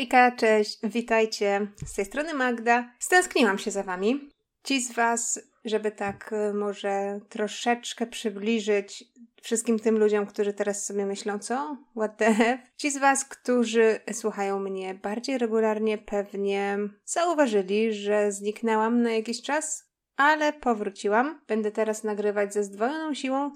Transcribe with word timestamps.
Hejka, 0.00 0.30
cześć, 0.30 0.78
witajcie. 0.82 1.66
Z 1.86 1.94
tej 1.94 2.04
strony 2.04 2.34
Magda. 2.34 2.90
Stęskniłam 2.98 3.58
się 3.58 3.70
za 3.70 3.82
wami. 3.82 4.30
Ci 4.64 4.80
z 4.80 4.92
was, 4.92 5.40
żeby 5.64 5.90
tak 5.90 6.32
y, 6.32 6.54
może 6.54 7.20
troszeczkę 7.28 8.06
przybliżyć 8.06 9.04
wszystkim 9.42 9.78
tym 9.78 9.98
ludziom, 9.98 10.26
którzy 10.26 10.52
teraz 10.52 10.86
sobie 10.86 11.06
myślą, 11.06 11.38
co? 11.38 11.76
What 11.96 12.16
the 12.16 12.26
F? 12.26 12.60
Ci 12.76 12.90
z 12.90 12.98
was, 12.98 13.24
którzy 13.24 14.00
słuchają 14.12 14.60
mnie 14.60 14.94
bardziej 14.94 15.38
regularnie, 15.38 15.98
pewnie 15.98 16.78
zauważyli, 17.04 17.94
że 17.94 18.32
zniknęłam 18.32 19.02
na 19.02 19.12
jakiś 19.12 19.42
czas, 19.42 19.90
ale 20.16 20.52
powróciłam. 20.52 21.40
Będę 21.46 21.70
teraz 21.70 22.04
nagrywać 22.04 22.54
ze 22.54 22.64
zdwojoną 22.64 23.14
siłą 23.14 23.50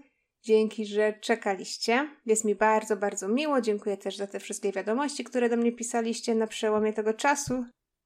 Dzięki, 0.44 0.86
że 0.86 1.12
czekaliście. 1.20 2.08
Jest 2.26 2.44
mi 2.44 2.54
bardzo, 2.54 2.96
bardzo 2.96 3.28
miło. 3.28 3.60
Dziękuję 3.60 3.96
też 3.96 4.16
za 4.16 4.26
te 4.26 4.40
wszystkie 4.40 4.72
wiadomości, 4.72 5.24
które 5.24 5.48
do 5.48 5.56
mnie 5.56 5.72
pisaliście 5.72 6.34
na 6.34 6.46
przełomie 6.46 6.92
tego 6.92 7.14
czasu. 7.14 7.64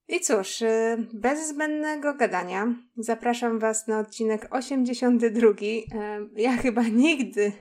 I 0.08 0.20
cóż, 0.20 0.62
y, 0.62 1.06
bez 1.12 1.48
zbędnego 1.48 2.14
gadania 2.14 2.74
zapraszam 2.96 3.58
Was 3.58 3.86
na 3.86 3.98
odcinek 3.98 4.48
82. 4.50 5.48
Y, 5.60 5.84
ja 6.36 6.56
chyba 6.56 6.82
nigdy 6.82 7.52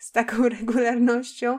z 0.00 0.12
taką 0.12 0.48
regularnością 0.48 1.58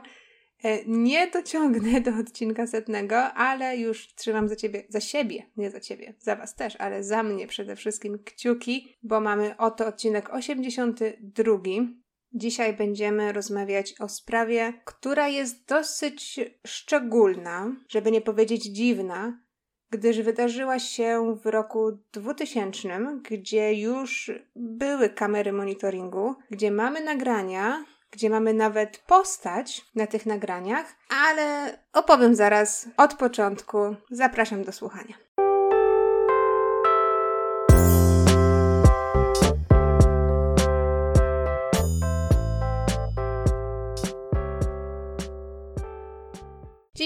y, 0.64 0.68
nie 0.86 1.30
dociągnę 1.30 2.00
do 2.00 2.10
odcinka 2.20 2.66
setnego, 2.66 3.16
ale 3.32 3.76
już 3.76 4.14
trzymam 4.14 4.48
za 4.48 4.56
ciebie, 4.56 4.84
za 4.88 5.00
siebie, 5.00 5.42
nie 5.56 5.70
za 5.70 5.80
ciebie, 5.80 6.14
za 6.18 6.36
was 6.36 6.54
też, 6.54 6.76
ale 6.76 7.04
za 7.04 7.22
mnie 7.22 7.46
przede 7.46 7.76
wszystkim 7.76 8.18
kciuki, 8.24 8.96
bo 9.02 9.20
mamy 9.20 9.56
oto 9.56 9.86
odcinek 9.86 10.30
82. 10.30 11.58
Dzisiaj 12.32 12.76
będziemy 12.76 13.32
rozmawiać 13.32 13.94
o 14.00 14.08
sprawie, 14.08 14.72
która 14.84 15.28
jest 15.28 15.66
dosyć 15.66 16.40
szczególna, 16.66 17.72
żeby 17.88 18.10
nie 18.10 18.20
powiedzieć 18.20 18.64
dziwna, 18.64 19.40
gdyż 19.90 20.20
wydarzyła 20.20 20.78
się 20.78 21.36
w 21.42 21.46
roku 21.46 21.98
2000, 22.12 22.88
gdzie 23.30 23.74
już 23.74 24.30
były 24.56 25.10
kamery 25.10 25.52
monitoringu, 25.52 26.34
gdzie 26.50 26.70
mamy 26.70 27.04
nagrania, 27.04 27.84
gdzie 28.10 28.30
mamy 28.30 28.54
nawet 28.54 28.98
postać 28.98 29.84
na 29.94 30.06
tych 30.06 30.26
nagraniach, 30.26 30.96
ale 31.26 31.78
opowiem 31.92 32.34
zaraz 32.34 32.88
od 32.96 33.14
początku. 33.14 33.78
Zapraszam 34.10 34.64
do 34.64 34.72
słuchania. 34.72 35.14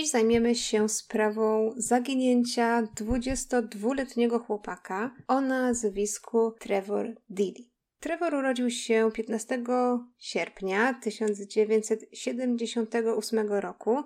Dziś 0.02 0.10
zajmiemy 0.10 0.54
się 0.54 0.88
sprawą 0.88 1.74
zaginięcia 1.76 2.82
22-letniego 2.82 4.38
chłopaka 4.38 5.14
o 5.28 5.40
nazwisku 5.40 6.52
Trevor 6.60 7.16
Diddy. 7.30 7.62
Trevor 8.00 8.34
urodził 8.34 8.70
się 8.70 9.10
15 9.14 9.62
sierpnia 10.18 10.94
1978 11.02 13.52
roku. 13.52 14.02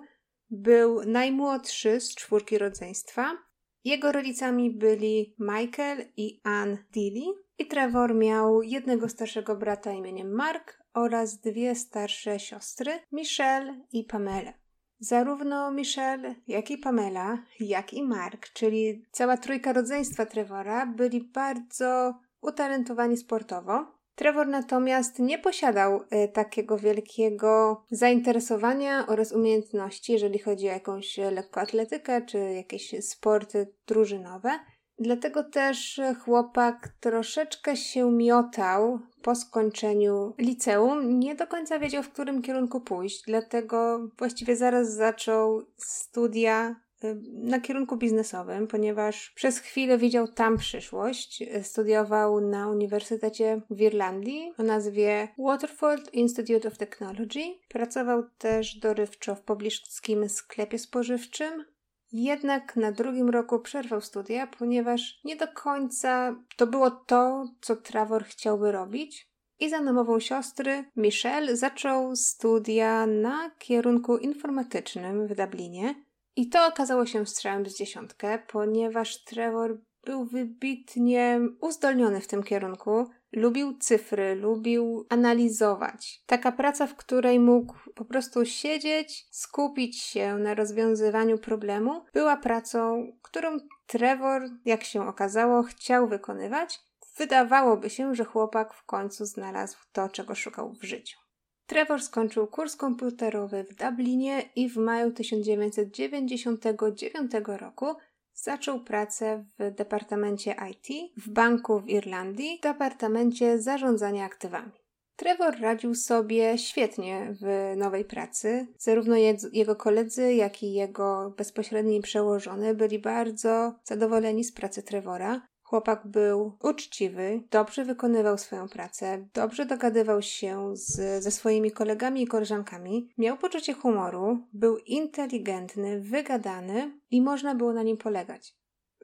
Był 0.49 1.03
najmłodszy 1.03 2.01
z 2.01 2.15
czwórki 2.15 2.57
rodzeństwa. 2.57 3.37
Jego 3.83 4.11
rodzicami 4.11 4.71
byli 4.71 5.35
Michael 5.39 6.05
i 6.17 6.41
Ann 6.43 6.77
Dilly 6.93 7.25
i 7.57 7.67
Trevor 7.67 8.15
miał 8.15 8.61
jednego 8.61 9.09
starszego 9.09 9.55
brata 9.55 9.91
imieniem 9.91 10.31
Mark 10.31 10.83
oraz 10.93 11.39
dwie 11.39 11.75
starsze 11.75 12.39
siostry, 12.39 12.99
Michelle 13.11 13.81
i 13.91 14.03
Pamela. 14.03 14.66
Zarówno 14.99 15.71
Michelle, 15.71 16.35
jak 16.47 16.71
i 16.71 16.77
Pamela, 16.77 17.37
jak 17.59 17.93
i 17.93 18.03
Mark, 18.03 18.49
czyli 18.53 19.05
cała 19.11 19.37
trójka 19.37 19.73
rodzeństwa 19.73 20.25
Trevora, 20.25 20.85
byli 20.85 21.21
bardzo 21.21 22.19
utalentowani 22.41 23.17
sportowo. 23.17 23.97
Trevor 24.15 24.47
natomiast 24.47 25.19
nie 25.19 25.39
posiadał 25.39 26.01
y, 26.01 26.27
takiego 26.27 26.77
wielkiego 26.77 27.83
zainteresowania 27.91 29.07
oraz 29.07 29.31
umiejętności, 29.31 30.13
jeżeli 30.13 30.39
chodzi 30.39 30.69
o 30.69 30.71
jakąś 30.71 31.17
lekkoatletykę 31.17 32.21
czy 32.21 32.37
jakieś 32.37 33.05
sporty 33.05 33.73
drużynowe. 33.87 34.59
Dlatego 34.99 35.43
też 35.43 36.01
chłopak 36.19 36.89
troszeczkę 36.99 37.75
się 37.75 38.11
miotał 38.11 38.99
po 39.21 39.35
skończeniu 39.35 40.33
liceum. 40.37 41.19
Nie 41.19 41.35
do 41.35 41.47
końca 41.47 41.79
wiedział, 41.79 42.03
w 42.03 42.09
którym 42.09 42.41
kierunku 42.41 42.81
pójść, 42.81 43.23
dlatego 43.27 44.09
właściwie 44.17 44.55
zaraz 44.55 44.93
zaczął 44.93 45.61
studia 45.77 46.75
y, 47.03 47.21
na 47.33 47.59
kierunku 47.59 47.97
biznesowym, 47.97 48.67
ponieważ 48.67 49.31
przez 49.35 49.59
chwilę 49.59 49.97
widział 49.97 50.27
tam 50.27 50.57
przyszłość. 50.57 51.43
Studiował 51.63 52.41
na 52.41 52.69
Uniwersytecie 52.69 53.61
w 53.69 53.81
Irlandii 53.81 54.53
o 54.57 54.63
nazwie 54.63 55.27
Waterford 55.37 56.13
Institute 56.13 56.67
of 56.67 56.77
Technology. 56.77 57.43
Pracował 57.69 58.23
też 58.37 58.75
dorywczo 58.75 59.35
w 59.35 59.41
pobliskim 59.41 60.29
sklepie 60.29 60.79
spożywczym, 60.79 61.65
jednak 62.11 62.75
na 62.75 62.91
drugim 62.91 63.29
roku 63.29 63.59
przerwał 63.59 64.01
studia, 64.01 64.47
ponieważ 64.47 65.19
nie 65.23 65.35
do 65.35 65.47
końca 65.47 66.35
to 66.57 66.67
było 66.67 66.91
to, 66.91 67.47
co 67.61 67.75
Trevor 67.75 68.25
chciałby 68.25 68.71
robić. 68.71 69.27
I 69.59 69.69
za 69.69 69.81
namową 69.81 70.19
siostry, 70.19 70.85
Michelle 70.95 71.57
zaczął 71.57 72.15
studia 72.15 73.05
na 73.07 73.51
kierunku 73.59 74.17
informatycznym 74.17 75.27
w 75.27 75.35
Dublinie. 75.35 75.95
I 76.35 76.49
to 76.49 76.67
okazało 76.67 77.05
się 77.05 77.25
strzałem 77.25 77.65
z 77.65 77.77
dziesiątkę, 77.77 78.39
ponieważ 78.47 79.23
Trevor 79.23 79.77
był 80.05 80.25
wybitnie 80.25 81.39
uzdolniony 81.61 82.21
w 82.21 82.27
tym 82.27 82.43
kierunku. 82.43 83.09
Lubił 83.33 83.77
cyfry, 83.77 84.35
lubił 84.35 85.05
analizować. 85.09 86.21
Taka 86.25 86.51
praca, 86.51 86.87
w 86.87 86.95
której 86.95 87.39
mógł 87.39 87.75
po 87.95 88.05
prostu 88.05 88.45
siedzieć, 88.45 89.27
skupić 89.31 90.01
się 90.01 90.37
na 90.37 90.53
rozwiązywaniu 90.53 91.37
problemu, 91.37 92.05
była 92.13 92.37
pracą, 92.37 93.11
którą 93.21 93.57
Trevor, 93.87 94.41
jak 94.65 94.83
się 94.83 95.07
okazało, 95.07 95.63
chciał 95.63 96.07
wykonywać. 96.07 96.79
Wydawałoby 97.17 97.89
się, 97.89 98.15
że 98.15 98.23
chłopak 98.23 98.73
w 98.73 98.85
końcu 98.85 99.25
znalazł 99.25 99.77
to, 99.91 100.09
czego 100.09 100.35
szukał 100.35 100.73
w 100.73 100.83
życiu. 100.83 101.17
Trevor 101.65 102.01
skończył 102.01 102.47
kurs 102.47 102.75
komputerowy 102.75 103.63
w 103.63 103.75
Dublinie 103.75 104.49
i 104.55 104.69
w 104.69 104.77
maju 104.77 105.11
1999 105.11 107.31
roku 107.45 107.95
Zaczął 108.41 108.79
pracę 108.79 109.45
w 109.59 109.71
departamencie 109.71 110.55
IT 110.71 111.11
w 111.17 111.29
banku 111.29 111.79
w 111.79 111.89
Irlandii, 111.89 112.57
w 112.57 112.61
departamencie 112.61 113.61
zarządzania 113.61 114.25
aktywami. 114.25 114.71
Trevor 115.15 115.59
radził 115.59 115.95
sobie 115.95 116.57
świetnie 116.57 117.35
w 117.41 117.73
nowej 117.77 118.05
pracy. 118.05 118.67
Zarówno 118.77 119.15
jego 119.53 119.75
koledzy, 119.75 120.33
jak 120.33 120.63
i 120.63 120.73
jego 120.73 121.33
bezpośredni 121.37 122.01
przełożony 122.01 122.75
byli 122.75 122.99
bardzo 122.99 123.73
zadowoleni 123.83 124.43
z 124.43 124.51
pracy 124.51 124.83
Trevora. 124.83 125.47
Chłopak 125.69 126.07
był 126.07 126.57
uczciwy, 126.63 127.43
dobrze 127.51 127.85
wykonywał 127.85 128.37
swoją 128.37 128.69
pracę, 128.69 129.27
dobrze 129.33 129.65
dogadywał 129.65 130.21
się 130.21 130.77
z, 130.77 131.23
ze 131.23 131.31
swoimi 131.31 131.71
kolegami 131.71 132.21
i 132.21 132.27
koleżankami, 132.27 133.09
miał 133.17 133.37
poczucie 133.37 133.73
humoru, 133.73 134.47
był 134.53 134.77
inteligentny, 134.77 135.99
wygadany 135.99 136.91
i 137.11 137.21
można 137.21 137.55
było 137.55 137.73
na 137.73 137.83
nim 137.83 137.97
polegać. 137.97 138.55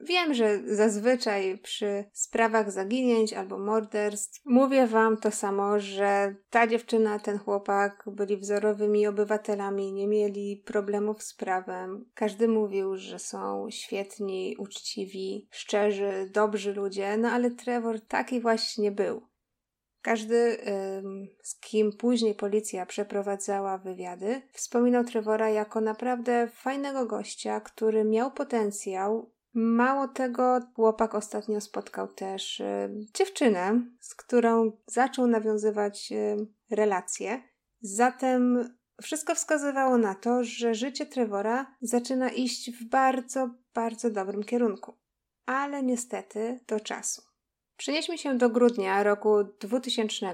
Wiem, 0.02 0.34
że 0.34 0.60
zazwyczaj 0.66 1.58
przy 1.58 2.04
sprawach 2.12 2.72
zaginięć 2.72 3.32
albo 3.32 3.58
morderstw 3.58 4.40
mówię 4.44 4.86
wam 4.86 5.16
to 5.16 5.30
samo, 5.30 5.80
że 5.80 6.34
ta 6.50 6.66
dziewczyna, 6.66 7.18
ten 7.18 7.38
chłopak 7.38 8.04
byli 8.06 8.36
wzorowymi 8.36 9.06
obywatelami, 9.06 9.92
nie 9.92 10.08
mieli 10.08 10.62
problemów 10.66 11.22
z 11.22 11.34
prawem. 11.34 12.10
Każdy 12.14 12.48
mówił, 12.48 12.96
że 12.96 13.18
są 13.18 13.66
świetni, 13.70 14.56
uczciwi, 14.58 15.48
szczerzy, 15.50 16.30
dobrzy 16.32 16.72
ludzie, 16.72 17.16
no 17.16 17.28
ale 17.28 17.50
Trevor 17.50 18.00
taki 18.00 18.40
właśnie 18.40 18.92
był. 18.92 19.22
Każdy, 20.02 20.58
z 21.42 21.60
kim 21.60 21.92
później 21.92 22.34
policja 22.34 22.86
przeprowadzała 22.86 23.78
wywiady, 23.78 24.42
wspominał 24.52 25.04
Trevora 25.04 25.50
jako 25.50 25.80
naprawdę 25.80 26.48
fajnego 26.52 27.06
gościa, 27.06 27.60
który 27.60 28.04
miał 28.04 28.32
potencjał, 28.32 29.33
Mało 29.54 30.08
tego, 30.08 30.60
chłopak 30.74 31.14
ostatnio 31.14 31.60
spotkał 31.60 32.08
też 32.08 32.60
y, 32.60 32.90
dziewczynę, 33.14 33.82
z 34.00 34.14
którą 34.14 34.72
zaczął 34.86 35.26
nawiązywać 35.26 36.12
y, 36.12 36.46
relacje. 36.70 37.42
Zatem 37.80 38.74
wszystko 39.02 39.34
wskazywało 39.34 39.98
na 39.98 40.14
to, 40.14 40.44
że 40.44 40.74
życie 40.74 41.06
Trevora 41.06 41.76
zaczyna 41.80 42.30
iść 42.30 42.70
w 42.70 42.84
bardzo, 42.84 43.50
bardzo 43.74 44.10
dobrym 44.10 44.44
kierunku. 44.44 44.94
Ale 45.46 45.82
niestety 45.82 46.60
do 46.68 46.80
czasu. 46.80 47.22
Przenieśmy 47.76 48.18
się 48.18 48.38
do 48.38 48.50
grudnia 48.50 49.02
roku 49.02 49.44
2000. 49.60 50.26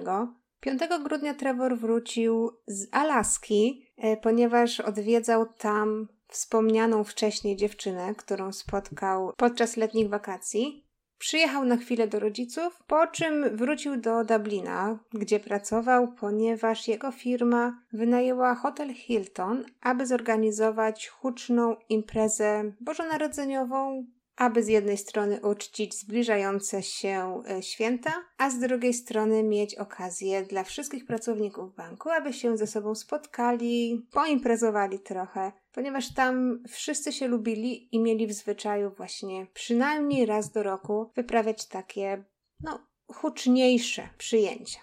5 0.60 0.80
grudnia 1.04 1.34
Trevor 1.34 1.78
wrócił 1.78 2.50
z 2.66 2.88
Alaski, 2.92 3.86
ponieważ 4.22 4.80
odwiedzał 4.80 5.46
tam 5.46 6.08
wspomnianą 6.30 7.04
wcześniej 7.04 7.56
dziewczynę, 7.56 8.14
którą 8.14 8.52
spotkał 8.52 9.32
podczas 9.36 9.76
letnich 9.76 10.08
wakacji. 10.08 10.86
Przyjechał 11.18 11.64
na 11.64 11.76
chwilę 11.76 12.08
do 12.08 12.20
rodziców, 12.20 12.82
po 12.86 13.06
czym 13.06 13.56
wrócił 13.56 13.96
do 13.96 14.24
Dublina, 14.24 14.98
gdzie 15.12 15.40
pracował, 15.40 16.12
ponieważ 16.12 16.88
jego 16.88 17.12
firma 17.12 17.82
wynajęła 17.92 18.54
hotel 18.54 18.94
Hilton, 18.94 19.64
aby 19.80 20.06
zorganizować 20.06 21.08
huczną 21.08 21.76
imprezę 21.88 22.72
bożonarodzeniową 22.80 24.06
aby 24.40 24.62
z 24.62 24.68
jednej 24.68 24.96
strony 24.96 25.40
uczcić 25.40 25.98
zbliżające 25.98 26.82
się 26.82 27.42
e, 27.50 27.62
święta, 27.62 28.12
a 28.38 28.50
z 28.50 28.58
drugiej 28.58 28.94
strony 28.94 29.42
mieć 29.42 29.74
okazję 29.74 30.42
dla 30.42 30.64
wszystkich 30.64 31.06
pracowników 31.06 31.74
banku, 31.74 32.10
aby 32.10 32.32
się 32.32 32.56
ze 32.56 32.66
sobą 32.66 32.94
spotkali, 32.94 34.06
poimprezowali 34.12 34.98
trochę, 34.98 35.52
ponieważ 35.72 36.14
tam 36.14 36.62
wszyscy 36.68 37.12
się 37.12 37.28
lubili 37.28 37.94
i 37.94 38.00
mieli 38.00 38.26
w 38.26 38.32
zwyczaju 38.32 38.90
właśnie 38.96 39.46
przynajmniej 39.54 40.26
raz 40.26 40.52
do 40.52 40.62
roku 40.62 41.10
wyprawiać 41.16 41.66
takie, 41.66 42.24
no, 42.60 42.86
huczniejsze 43.08 44.08
przyjęcia. 44.18 44.80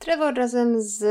Trevor 0.00 0.34
razem 0.34 0.80
z 0.82 1.02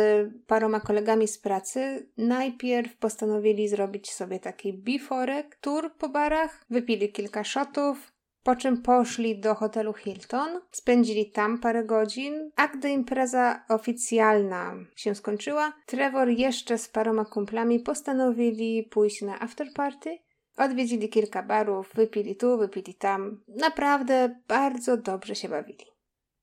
paroma 0.48 0.80
kolegami 0.80 1.28
z 1.28 1.38
pracy 1.38 2.10
najpierw 2.18 2.98
postanowili 2.98 3.68
zrobić 3.68 4.12
sobie 4.12 4.40
taki 4.40 4.74
biforek, 4.74 5.58
tour 5.62 5.94
po 5.98 6.10
barach, 6.10 6.66
wypili 6.70 7.12
kilka 7.12 7.44
shotów, 7.44 8.12
po 8.44 8.56
czym 8.56 8.82
poszli 8.82 9.40
do 9.40 9.56
hotelu 9.56 9.94
Hilton, 9.94 10.62
spędzili 10.72 11.32
tam 11.32 11.60
parę 11.60 11.84
godzin, 11.84 12.52
a 12.56 12.68
gdy 12.68 12.90
impreza 12.90 13.66
oficjalna 13.70 14.74
się 14.96 15.16
skończyła, 15.16 15.74
Trevor 15.86 16.30
jeszcze 16.30 16.78
z 16.78 16.90
paroma 16.90 17.26
kumplami 17.26 17.80
postanowili 17.80 18.84
pójść 18.84 19.22
na 19.22 19.40
afterparty. 19.40 20.18
Odwiedzili 20.58 21.10
kilka 21.10 21.44
barów, 21.44 21.92
wypili 21.96 22.36
tu, 22.36 22.58
wypili 22.58 22.94
tam. 22.94 23.44
Naprawdę 23.48 24.36
bardzo 24.48 24.98
dobrze 24.98 25.36
się 25.36 25.50
bawili. 25.50 25.99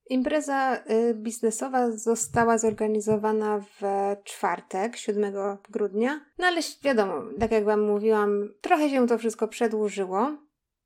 Impreza 0.09 0.83
y, 0.91 1.15
biznesowa 1.15 1.91
została 1.91 2.59
zorganizowana 2.59 3.61
w 3.61 3.83
czwartek, 4.25 4.97
7 4.97 5.35
grudnia, 5.71 6.21
no 6.39 6.47
ale 6.47 6.61
wiadomo, 6.83 7.23
tak 7.41 7.53
jak 7.53 7.65
Wam 7.65 7.81
mówiłam, 7.81 8.49
trochę 8.61 8.91
się 8.91 9.07
to 9.07 9.19
wszystko 9.19 9.49
przedłużyło. 9.49 10.37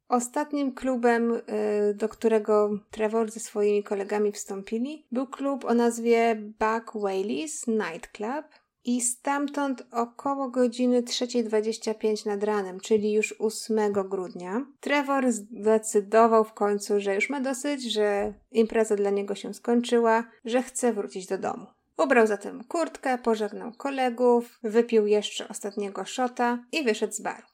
Ostatnim 0.09 0.75
klubem, 0.75 1.33
y, 1.35 1.95
do 1.95 2.09
którego 2.09 2.71
Trevor 2.91 3.31
ze 3.31 3.41
swoimi 3.41 3.83
kolegami 3.83 4.33
wstąpili, 4.33 5.07
był 5.13 5.27
klub 5.27 5.65
o 5.65 5.75
nazwie 5.75 6.37
Buck 6.37 6.93
Whaley's 6.95 7.69
Night 7.69 8.13
Club. 8.13 8.45
I 8.85 9.01
stamtąd 9.01 9.83
około 9.93 10.49
godziny 10.49 11.03
3.25 11.03 12.27
nad 12.27 12.45
ranem, 12.45 12.81
czyli 12.81 13.13
już 13.13 13.35
8 13.39 13.93
grudnia, 13.93 14.67
Trevor 14.81 15.33
zdecydował 15.33 16.45
w 16.45 16.53
końcu, 16.53 17.01
że 17.01 17.15
już 17.15 17.31
ma 17.31 17.41
dosyć, 17.41 17.93
że 17.93 18.35
impreza 18.51 18.97
dla 18.97 19.11
niego 19.11 19.35
się 19.35 19.55
skończyła, 19.55 20.25
że 20.45 20.63
chce 20.63 20.93
wrócić 20.93 21.27
do 21.27 21.39
domu. 21.39 21.67
Ubrał 21.97 22.27
zatem 22.27 22.65
kurtkę, 22.65 23.19
pożegnał 23.19 23.73
kolegów, 23.73 24.59
wypił 24.63 25.07
jeszcze 25.07 25.49
ostatniego 25.49 26.05
szota 26.05 26.65
i 26.73 26.85
wyszedł 26.85 27.13
z 27.13 27.21
baru. 27.21 27.47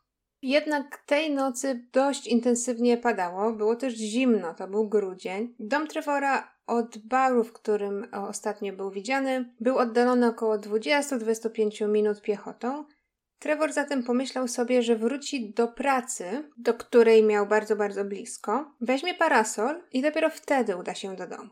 Jednak 0.42 1.02
tej 1.06 1.30
nocy 1.34 1.86
dość 1.92 2.26
intensywnie 2.26 2.96
padało, 2.96 3.52
było 3.52 3.76
też 3.76 3.94
zimno, 3.94 4.54
to 4.54 4.68
był 4.68 4.88
grudzień. 4.88 5.54
Dom 5.58 5.86
Trevora 5.86 6.56
od 6.66 6.98
baru, 6.98 7.44
w 7.44 7.52
którym 7.52 8.06
ostatnio 8.12 8.72
był 8.72 8.90
widziany, 8.90 9.54
był 9.60 9.78
oddalony 9.78 10.26
około 10.26 10.58
20-25 10.58 11.88
minut 11.88 12.22
piechotą. 12.22 12.84
Trevor 13.38 13.72
zatem 13.72 14.04
pomyślał 14.04 14.48
sobie, 14.48 14.82
że 14.82 14.96
wróci 14.96 15.52
do 15.52 15.68
pracy, 15.68 16.50
do 16.58 16.74
której 16.74 17.22
miał 17.22 17.46
bardzo, 17.46 17.76
bardzo 17.76 18.04
blisko, 18.04 18.74
weźmie 18.80 19.14
parasol 19.14 19.82
i 19.92 20.02
dopiero 20.02 20.30
wtedy 20.30 20.76
uda 20.76 20.94
się 20.94 21.16
do 21.16 21.26
domu. 21.26 21.50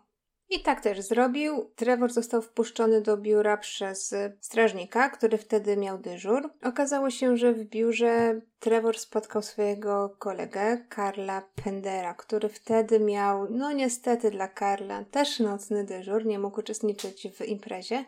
I 0.50 0.62
tak 0.62 0.80
też 0.80 1.00
zrobił. 1.00 1.70
Trevor 1.76 2.12
został 2.12 2.42
wpuszczony 2.42 3.00
do 3.00 3.16
biura 3.16 3.56
przez 3.56 4.14
strażnika, 4.40 5.08
który 5.08 5.38
wtedy 5.38 5.76
miał 5.76 5.98
dyżur. 5.98 6.50
Okazało 6.62 7.10
się, 7.10 7.36
że 7.36 7.52
w 7.52 7.64
biurze 7.64 8.40
Trevor 8.58 8.98
spotkał 8.98 9.42
swojego 9.42 10.16
kolegę, 10.18 10.84
Karla 10.88 11.42
Pendera, 11.64 12.14
który 12.14 12.48
wtedy 12.48 13.00
miał, 13.00 13.46
no 13.50 13.72
niestety 13.72 14.30
dla 14.30 14.48
Karla, 14.48 15.04
też 15.04 15.40
nocny 15.40 15.84
dyżur, 15.84 16.26
nie 16.26 16.38
mógł 16.38 16.60
uczestniczyć 16.60 17.28
w 17.36 17.44
imprezie. 17.44 18.04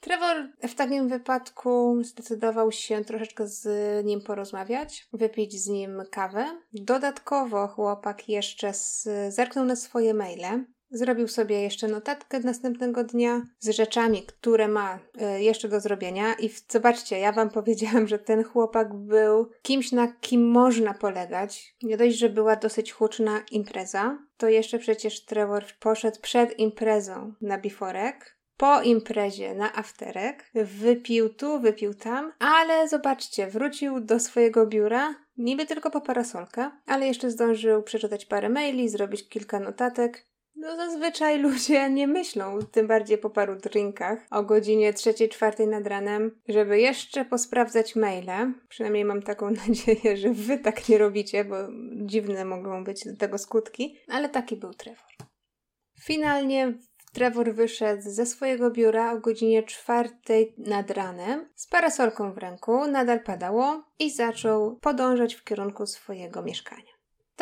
Trevor 0.00 0.36
w 0.62 0.74
takim 0.74 1.08
wypadku 1.08 2.02
zdecydował 2.04 2.72
się 2.72 3.04
troszeczkę 3.04 3.46
z 3.48 3.66
nim 4.06 4.20
porozmawiać, 4.20 5.08
wypić 5.12 5.60
z 5.60 5.68
nim 5.68 6.02
kawę. 6.10 6.46
Dodatkowo 6.72 7.68
chłopak 7.68 8.28
jeszcze 8.28 8.74
z, 8.74 9.08
zerknął 9.28 9.64
na 9.64 9.76
swoje 9.76 10.14
maile 10.14 10.64
Zrobił 10.94 11.28
sobie 11.28 11.62
jeszcze 11.62 11.88
notatkę 11.88 12.40
następnego 12.40 13.04
dnia 13.04 13.42
z 13.58 13.68
rzeczami, 13.68 14.22
które 14.22 14.68
ma 14.68 14.98
e, 15.18 15.42
jeszcze 15.42 15.68
do 15.68 15.80
zrobienia. 15.80 16.34
I 16.34 16.50
zobaczcie, 16.68 17.18
ja 17.18 17.32
wam 17.32 17.50
powiedziałam, 17.60 18.08
że 18.08 18.18
ten 18.18 18.44
chłopak 18.44 18.94
był 18.94 19.50
kimś, 19.62 19.92
na 19.92 20.08
kim 20.20 20.50
można 20.50 20.94
polegać. 20.94 21.74
Nie 21.82 21.96
dość, 21.96 22.18
że 22.18 22.28
była 22.28 22.56
dosyć 22.56 22.92
huczna 22.92 23.40
impreza, 23.50 24.18
to 24.36 24.48
jeszcze 24.48 24.78
przecież 24.78 25.24
Trevor 25.24 25.64
poszedł 25.80 26.20
przed 26.20 26.58
imprezą 26.58 27.34
na 27.40 27.58
biforek, 27.58 28.38
po 28.56 28.82
imprezie 28.82 29.54
na 29.54 29.76
afterek, 29.76 30.50
wypił 30.54 31.28
tu, 31.28 31.60
wypił 31.60 31.94
tam, 31.94 32.32
ale 32.38 32.88
zobaczcie, 32.88 33.46
wrócił 33.46 34.00
do 34.00 34.20
swojego 34.20 34.66
biura, 34.66 35.14
niby 35.36 35.66
tylko 35.66 35.90
po 35.90 36.00
parasolkę, 36.00 36.70
ale 36.86 37.06
jeszcze 37.06 37.30
zdążył 37.30 37.82
przeczytać 37.82 38.26
parę 38.26 38.48
maili, 38.48 38.88
zrobić 38.88 39.28
kilka 39.28 39.60
notatek 39.60 40.31
no 40.62 40.76
zazwyczaj 40.76 41.38
ludzie 41.38 41.90
nie 41.90 42.08
myślą, 42.08 42.58
tym 42.72 42.86
bardziej 42.86 43.18
po 43.18 43.30
paru 43.30 43.56
drinkach, 43.56 44.26
o 44.30 44.42
godzinie 44.42 44.92
trzeciej, 44.92 45.28
czwartej 45.28 45.68
nad 45.68 45.86
ranem, 45.86 46.40
żeby 46.48 46.80
jeszcze 46.80 47.24
posprawdzać 47.24 47.96
maile. 47.96 48.52
Przynajmniej 48.68 49.04
mam 49.04 49.22
taką 49.22 49.50
nadzieję, 49.66 50.16
że 50.16 50.30
wy 50.30 50.58
tak 50.58 50.88
nie 50.88 50.98
robicie, 50.98 51.44
bo 51.44 51.56
dziwne 51.92 52.44
mogą 52.44 52.84
być 52.84 53.04
do 53.04 53.16
tego 53.16 53.38
skutki, 53.38 53.96
ale 54.08 54.28
taki 54.28 54.56
był 54.56 54.74
Trevor. 54.74 55.12
Finalnie 56.02 56.74
Trevor 57.12 57.54
wyszedł 57.54 58.02
ze 58.02 58.26
swojego 58.26 58.70
biura 58.70 59.12
o 59.12 59.18
godzinie 59.18 59.62
czwartej 59.62 60.54
nad 60.58 60.90
ranem 60.90 61.48
z 61.54 61.66
parasolką 61.66 62.32
w 62.32 62.38
ręku, 62.38 62.86
nadal 62.86 63.22
padało 63.22 63.84
i 63.98 64.10
zaczął 64.10 64.76
podążać 64.76 65.34
w 65.34 65.44
kierunku 65.44 65.86
swojego 65.86 66.42
mieszkania. 66.42 66.91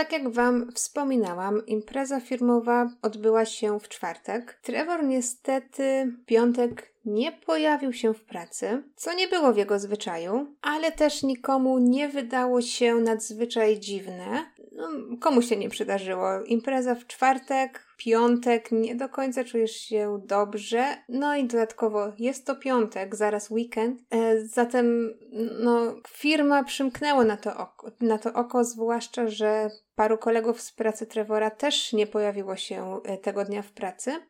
Tak 0.00 0.12
jak 0.12 0.28
Wam 0.28 0.72
wspominałam, 0.72 1.66
impreza 1.66 2.20
firmowa 2.20 2.90
odbyła 3.02 3.44
się 3.44 3.80
w 3.80 3.88
czwartek. 3.88 4.58
Trevor 4.62 5.04
niestety 5.04 6.12
w 6.22 6.24
piątek 6.24 6.94
nie 7.04 7.32
pojawił 7.32 7.92
się 7.92 8.14
w 8.14 8.24
pracy, 8.24 8.82
co 8.96 9.14
nie 9.14 9.28
było 9.28 9.52
w 9.52 9.56
jego 9.56 9.78
zwyczaju, 9.78 10.54
ale 10.62 10.92
też 10.92 11.22
nikomu 11.22 11.78
nie 11.78 12.08
wydało 12.08 12.62
się 12.62 12.94
nadzwyczaj 12.94 13.80
dziwne. 13.80 14.44
No, 14.72 14.88
komu 15.20 15.42
się 15.42 15.56
nie 15.56 15.68
przydarzyło? 15.68 16.42
Impreza 16.44 16.94
w 16.94 17.06
czwartek, 17.06 17.86
piątek, 17.96 18.72
nie 18.72 18.94
do 18.94 19.08
końca 19.08 19.44
czujesz 19.44 19.76
się 19.76 20.20
dobrze. 20.24 20.84
No 21.08 21.36
i 21.36 21.44
dodatkowo 21.44 22.12
jest 22.18 22.46
to 22.46 22.56
piątek, 22.56 23.16
zaraz 23.16 23.50
weekend, 23.50 24.00
e, 24.10 24.40
zatem 24.46 25.14
no, 25.60 25.94
firma 26.08 26.64
przymknęła 26.64 27.24
na 27.24 27.36
to, 27.36 27.56
oko, 27.56 27.90
na 28.00 28.18
to 28.18 28.32
oko, 28.32 28.64
zwłaszcza, 28.64 29.26
że 29.26 29.70
paru 29.94 30.18
kolegów 30.18 30.60
z 30.60 30.72
pracy 30.72 31.06
Trevora 31.06 31.50
też 31.50 31.92
nie 31.92 32.06
pojawiło 32.06 32.56
się 32.56 33.00
e, 33.04 33.18
tego 33.18 33.44
dnia 33.44 33.62
w 33.62 33.72
pracy. 33.72 34.29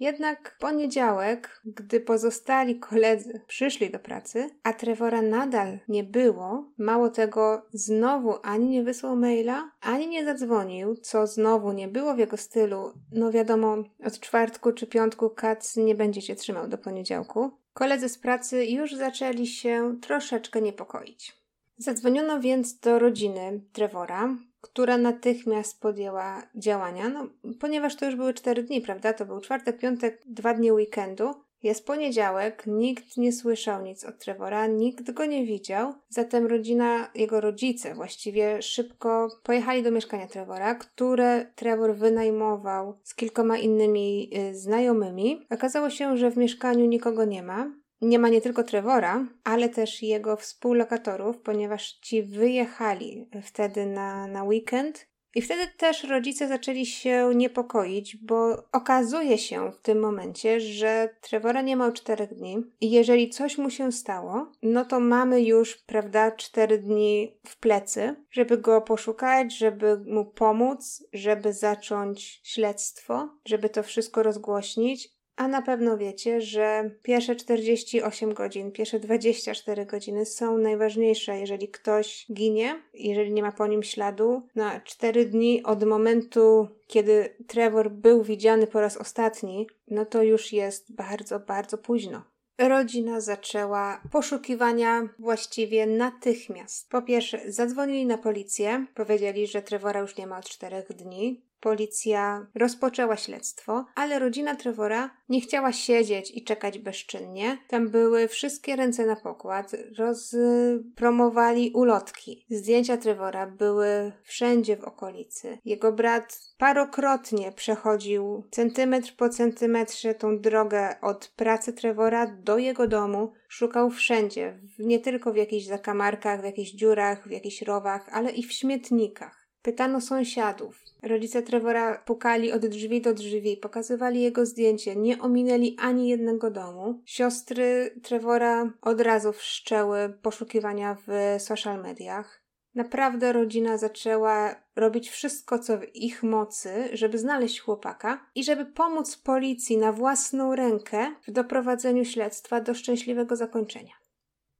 Jednak 0.00 0.56
poniedziałek, 0.60 1.60
gdy 1.64 2.00
pozostali 2.00 2.78
koledzy 2.78 3.40
przyszli 3.46 3.90
do 3.90 3.98
pracy, 3.98 4.50
a 4.62 4.72
Trevora 4.72 5.22
nadal 5.22 5.78
nie 5.88 6.04
było, 6.04 6.64
mało 6.78 7.10
tego, 7.10 7.66
znowu 7.72 8.34
ani 8.42 8.68
nie 8.68 8.82
wysłał 8.82 9.16
maila, 9.16 9.70
ani 9.80 10.08
nie 10.08 10.24
zadzwonił, 10.24 10.96
co 10.96 11.26
znowu 11.26 11.72
nie 11.72 11.88
było 11.88 12.14
w 12.14 12.18
jego 12.18 12.36
stylu. 12.36 12.92
No 13.12 13.30
wiadomo, 13.30 13.76
od 14.04 14.20
czwartku 14.20 14.72
czy 14.72 14.86
piątku 14.86 15.30
Kac 15.30 15.76
nie 15.76 15.94
będzie 15.94 16.22
się 16.22 16.34
trzymał 16.34 16.68
do 16.68 16.78
poniedziałku. 16.78 17.50
Koledzy 17.72 18.08
z 18.08 18.18
pracy 18.18 18.66
już 18.66 18.94
zaczęli 18.94 19.46
się 19.46 19.96
troszeczkę 20.00 20.62
niepokoić. 20.62 21.38
Zadzwoniono 21.76 22.40
więc 22.40 22.78
do 22.80 22.98
rodziny 22.98 23.60
Trevora, 23.72 24.36
która 24.60 24.98
natychmiast 24.98 25.80
podjęła 25.80 26.42
działania, 26.54 27.08
no, 27.08 27.28
ponieważ 27.60 27.96
to 27.96 28.06
już 28.06 28.16
były 28.16 28.34
cztery 28.34 28.62
dni, 28.62 28.80
prawda? 28.80 29.12
To 29.12 29.26
był 29.26 29.40
czwartek, 29.40 29.78
piątek, 29.78 30.22
dwa 30.26 30.54
dni 30.54 30.72
weekendu. 30.72 31.34
Jest 31.62 31.86
poniedziałek, 31.86 32.62
nikt 32.66 33.16
nie 33.16 33.32
słyszał 33.32 33.82
nic 33.82 34.04
od 34.04 34.18
Trevora, 34.18 34.66
nikt 34.66 35.10
go 35.10 35.26
nie 35.26 35.46
widział, 35.46 35.94
zatem 36.08 36.46
rodzina, 36.46 37.10
jego 37.14 37.40
rodzice 37.40 37.94
właściwie 37.94 38.62
szybko 38.62 39.28
pojechali 39.42 39.82
do 39.82 39.90
mieszkania 39.90 40.26
Trevora, 40.26 40.74
które 40.74 41.46
Trevor 41.54 41.96
wynajmował 41.96 42.98
z 43.02 43.14
kilkoma 43.14 43.58
innymi 43.58 44.30
y, 44.38 44.54
znajomymi. 44.54 45.46
Okazało 45.50 45.90
się, 45.90 46.16
że 46.16 46.30
w 46.30 46.36
mieszkaniu 46.36 46.86
nikogo 46.86 47.24
nie 47.24 47.42
ma, 47.42 47.70
nie 48.00 48.18
ma 48.18 48.28
nie 48.28 48.40
tylko 48.40 48.64
Trevora, 48.64 49.26
ale 49.44 49.68
też 49.68 50.02
jego 50.02 50.36
współlokatorów, 50.36 51.38
ponieważ 51.38 51.92
ci 51.92 52.22
wyjechali 52.22 53.28
wtedy 53.42 53.86
na, 53.86 54.26
na 54.26 54.44
weekend. 54.44 55.08
I 55.34 55.42
wtedy 55.42 55.62
też 55.76 56.04
rodzice 56.04 56.48
zaczęli 56.48 56.86
się 56.86 57.30
niepokoić, 57.34 58.16
bo 58.16 58.64
okazuje 58.72 59.38
się 59.38 59.72
w 59.72 59.78
tym 59.78 60.00
momencie, 60.00 60.60
że 60.60 61.08
Trevora 61.20 61.62
nie 61.62 61.76
ma 61.76 61.86
od 61.86 61.94
czterech 61.94 62.34
dni. 62.34 62.62
I 62.80 62.90
jeżeli 62.90 63.30
coś 63.30 63.58
mu 63.58 63.70
się 63.70 63.92
stało, 63.92 64.52
no 64.62 64.84
to 64.84 65.00
mamy 65.00 65.42
już, 65.42 65.76
prawda, 65.76 66.30
cztery 66.30 66.78
dni 66.78 67.36
w 67.46 67.58
plecy, 67.58 68.16
żeby 68.30 68.58
go 68.58 68.80
poszukać, 68.80 69.58
żeby 69.58 70.04
mu 70.06 70.24
pomóc, 70.24 71.04
żeby 71.12 71.52
zacząć 71.52 72.40
śledztwo, 72.44 73.28
żeby 73.44 73.68
to 73.68 73.82
wszystko 73.82 74.22
rozgłośnić, 74.22 75.17
a 75.38 75.48
na 75.48 75.62
pewno 75.62 75.98
wiecie, 75.98 76.40
że 76.40 76.90
pierwsze 77.02 77.36
48 77.36 78.34
godzin, 78.34 78.72
pierwsze 78.72 79.00
24 79.00 79.86
godziny 79.86 80.26
są 80.26 80.58
najważniejsze, 80.58 81.38
jeżeli 81.38 81.68
ktoś 81.68 82.26
ginie, 82.32 82.82
jeżeli 82.94 83.32
nie 83.32 83.42
ma 83.42 83.52
po 83.52 83.66
nim 83.66 83.82
śladu. 83.82 84.42
Na 84.54 84.80
4 84.80 85.24
dni 85.24 85.62
od 85.62 85.84
momentu, 85.84 86.68
kiedy 86.86 87.36
Trevor 87.46 87.90
był 87.90 88.22
widziany 88.22 88.66
po 88.66 88.80
raz 88.80 88.96
ostatni, 88.96 89.66
no 89.88 90.06
to 90.06 90.22
już 90.22 90.52
jest 90.52 90.94
bardzo, 90.94 91.40
bardzo 91.40 91.78
późno. 91.78 92.22
Rodzina 92.58 93.20
zaczęła 93.20 94.00
poszukiwania 94.12 95.08
właściwie 95.18 95.86
natychmiast. 95.86 96.90
Po 96.90 97.02
pierwsze, 97.02 97.52
zadzwonili 97.52 98.06
na 98.06 98.18
policję, 98.18 98.86
powiedzieli, 98.94 99.46
że 99.46 99.62
Trevora 99.62 100.00
już 100.00 100.16
nie 100.16 100.26
ma 100.26 100.38
od 100.38 100.48
czterech 100.48 100.92
dni. 100.92 101.47
Policja 101.60 102.46
rozpoczęła 102.54 103.16
śledztwo, 103.16 103.84
ale 103.94 104.18
rodzina 104.18 104.56
Trevora 104.56 105.10
nie 105.28 105.40
chciała 105.40 105.72
siedzieć 105.72 106.36
i 106.36 106.44
czekać 106.44 106.78
bezczynnie. 106.78 107.58
Tam 107.68 107.88
były 107.88 108.28
wszystkie 108.28 108.76
ręce 108.76 109.06
na 109.06 109.16
pokład, 109.16 109.72
rozpromowali 109.98 111.70
ulotki. 111.74 112.46
Zdjęcia 112.50 112.96
Trevora 112.96 113.46
były 113.46 114.12
wszędzie 114.22 114.76
w 114.76 114.84
okolicy. 114.84 115.58
Jego 115.64 115.92
brat 115.92 116.38
parokrotnie 116.58 117.52
przechodził 117.52 118.44
centymetr 118.50 119.16
po 119.16 119.28
centymetrze 119.28 120.14
tą 120.14 120.40
drogę 120.40 121.00
od 121.00 121.28
pracy 121.36 121.72
Trevora 121.72 122.26
do 122.26 122.58
jego 122.58 122.86
domu. 122.86 123.32
Szukał 123.48 123.90
wszędzie, 123.90 124.60
nie 124.78 124.98
tylko 124.98 125.32
w 125.32 125.36
jakichś 125.36 125.66
zakamarkach, 125.66 126.40
w 126.40 126.44
jakichś 126.44 126.70
dziurach, 126.70 127.28
w 127.28 127.30
jakichś 127.30 127.62
rowach, 127.62 128.08
ale 128.12 128.30
i 128.30 128.42
w 128.42 128.52
śmietnikach. 128.52 129.37
Pytano 129.62 130.00
sąsiadów. 130.00 130.82
Rodzice 131.02 131.42
Trevora 131.42 131.98
pukali 131.98 132.52
od 132.52 132.66
drzwi 132.66 133.00
do 133.00 133.14
drzwi, 133.14 133.56
pokazywali 133.56 134.22
jego 134.22 134.46
zdjęcie, 134.46 134.96
nie 134.96 135.18
ominęli 135.22 135.76
ani 135.78 136.08
jednego 136.08 136.50
domu. 136.50 137.02
Siostry 137.04 137.94
Trevora 138.02 138.72
od 138.82 139.00
razu 139.00 139.32
wszczęły 139.32 140.18
poszukiwania 140.22 140.96
w 141.06 141.42
social 141.42 141.82
mediach. 141.82 142.42
Naprawdę 142.74 143.32
rodzina 143.32 143.78
zaczęła 143.78 144.54
robić 144.76 145.10
wszystko, 145.10 145.58
co 145.58 145.78
w 145.78 145.96
ich 145.96 146.22
mocy, 146.22 146.88
żeby 146.92 147.18
znaleźć 147.18 147.60
chłopaka 147.60 148.26
i 148.34 148.44
żeby 148.44 148.66
pomóc 148.66 149.16
policji 149.16 149.78
na 149.78 149.92
własną 149.92 150.54
rękę 150.54 151.14
w 151.26 151.30
doprowadzeniu 151.30 152.04
śledztwa 152.04 152.60
do 152.60 152.74
szczęśliwego 152.74 153.36
zakończenia. 153.36 153.92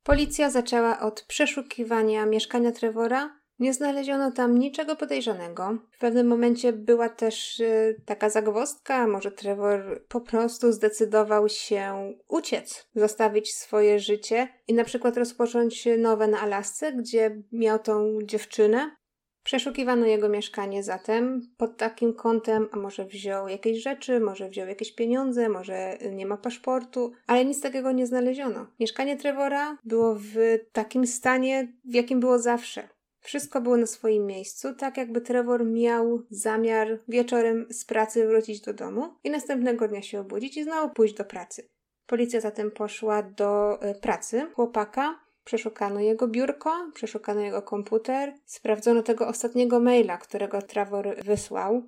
Policja 0.02 0.50
zaczęła 0.50 1.00
od 1.00 1.23
przeszukiwania 1.23 2.26
mieszkania 2.26 2.73
Trevora, 2.73 3.38
nie 3.58 3.74
znaleziono 3.74 4.32
tam 4.32 4.58
niczego 4.58 4.96
podejrzanego. 4.96 5.78
W 5.90 5.98
pewnym 5.98 6.26
momencie 6.26 6.72
była 6.72 7.08
też 7.08 7.60
y, 7.60 8.00
taka 8.04 8.30
zagwozdka, 8.30 9.06
może 9.06 9.30
Trevor 9.30 10.02
po 10.08 10.20
prostu 10.20 10.72
zdecydował 10.72 11.48
się 11.48 12.14
uciec, 12.28 12.88
zostawić 12.94 13.54
swoje 13.54 13.98
życie 14.00 14.48
i 14.68 14.74
na 14.74 14.84
przykład 14.84 15.16
rozpocząć 15.16 15.88
nowe 15.98 16.28
na 16.28 16.40
Alasce, 16.40 16.92
gdzie 16.92 17.42
miał 17.52 17.78
tą 17.78 18.18
dziewczynę. 18.22 18.98
Przeszukiwano 19.42 20.06
jego 20.06 20.28
mieszkanie 20.28 20.82
zatem 20.82 21.40
pod 21.56 21.76
takim 21.76 22.14
kątem, 22.14 22.68
a 22.72 22.76
może 22.76 23.04
wziął 23.04 23.48
jakieś 23.48 23.82
rzeczy, 23.82 24.20
może 24.20 24.48
wziął 24.48 24.68
jakieś 24.68 24.94
pieniądze, 24.94 25.48
może 25.48 25.98
nie 26.12 26.26
ma 26.26 26.36
paszportu, 26.36 27.12
ale 27.26 27.44
nic 27.44 27.60
takiego 27.60 27.92
nie 27.92 28.06
znaleziono. 28.06 28.66
Mieszkanie 28.80 29.16
Trevora 29.16 29.78
było 29.84 30.14
w 30.14 30.34
takim 30.72 31.06
stanie, 31.06 31.72
w 31.84 31.94
jakim 31.94 32.20
było 32.20 32.38
zawsze. 32.38 32.88
Wszystko 33.20 33.60
było 33.60 33.76
na 33.76 33.87
swoim 33.87 34.26
miejscu, 34.26 34.75
tak 34.75 34.96
jakby 34.96 35.20
Trevor 35.20 35.64
miał 35.64 36.22
zamiar 36.30 36.98
wieczorem 37.08 37.66
z 37.70 37.84
pracy 37.84 38.26
wrócić 38.26 38.60
do 38.60 38.72
domu 38.72 39.14
i 39.25 39.30
następnego 39.30 39.88
dnia 39.88 40.02
się 40.02 40.20
obudzić 40.20 40.56
i 40.56 40.64
znowu 40.64 40.94
pójść 40.94 41.14
do 41.14 41.25
pracy. 41.25 41.68
Policja 42.06 42.40
zatem 42.40 42.70
poszła 42.70 43.22
do 43.22 43.82
e, 43.82 43.94
pracy 43.94 44.46
chłopaka, 44.54 45.20
przeszukano 45.44 46.00
jego 46.00 46.28
biurko, 46.28 46.90
przeszukano 46.94 47.40
jego 47.40 47.62
komputer, 47.62 48.34
sprawdzono 48.44 49.02
tego 49.02 49.28
ostatniego 49.28 49.80
maila, 49.80 50.18
którego 50.18 50.62
Trevor 50.62 51.16
wysłał. 51.25 51.82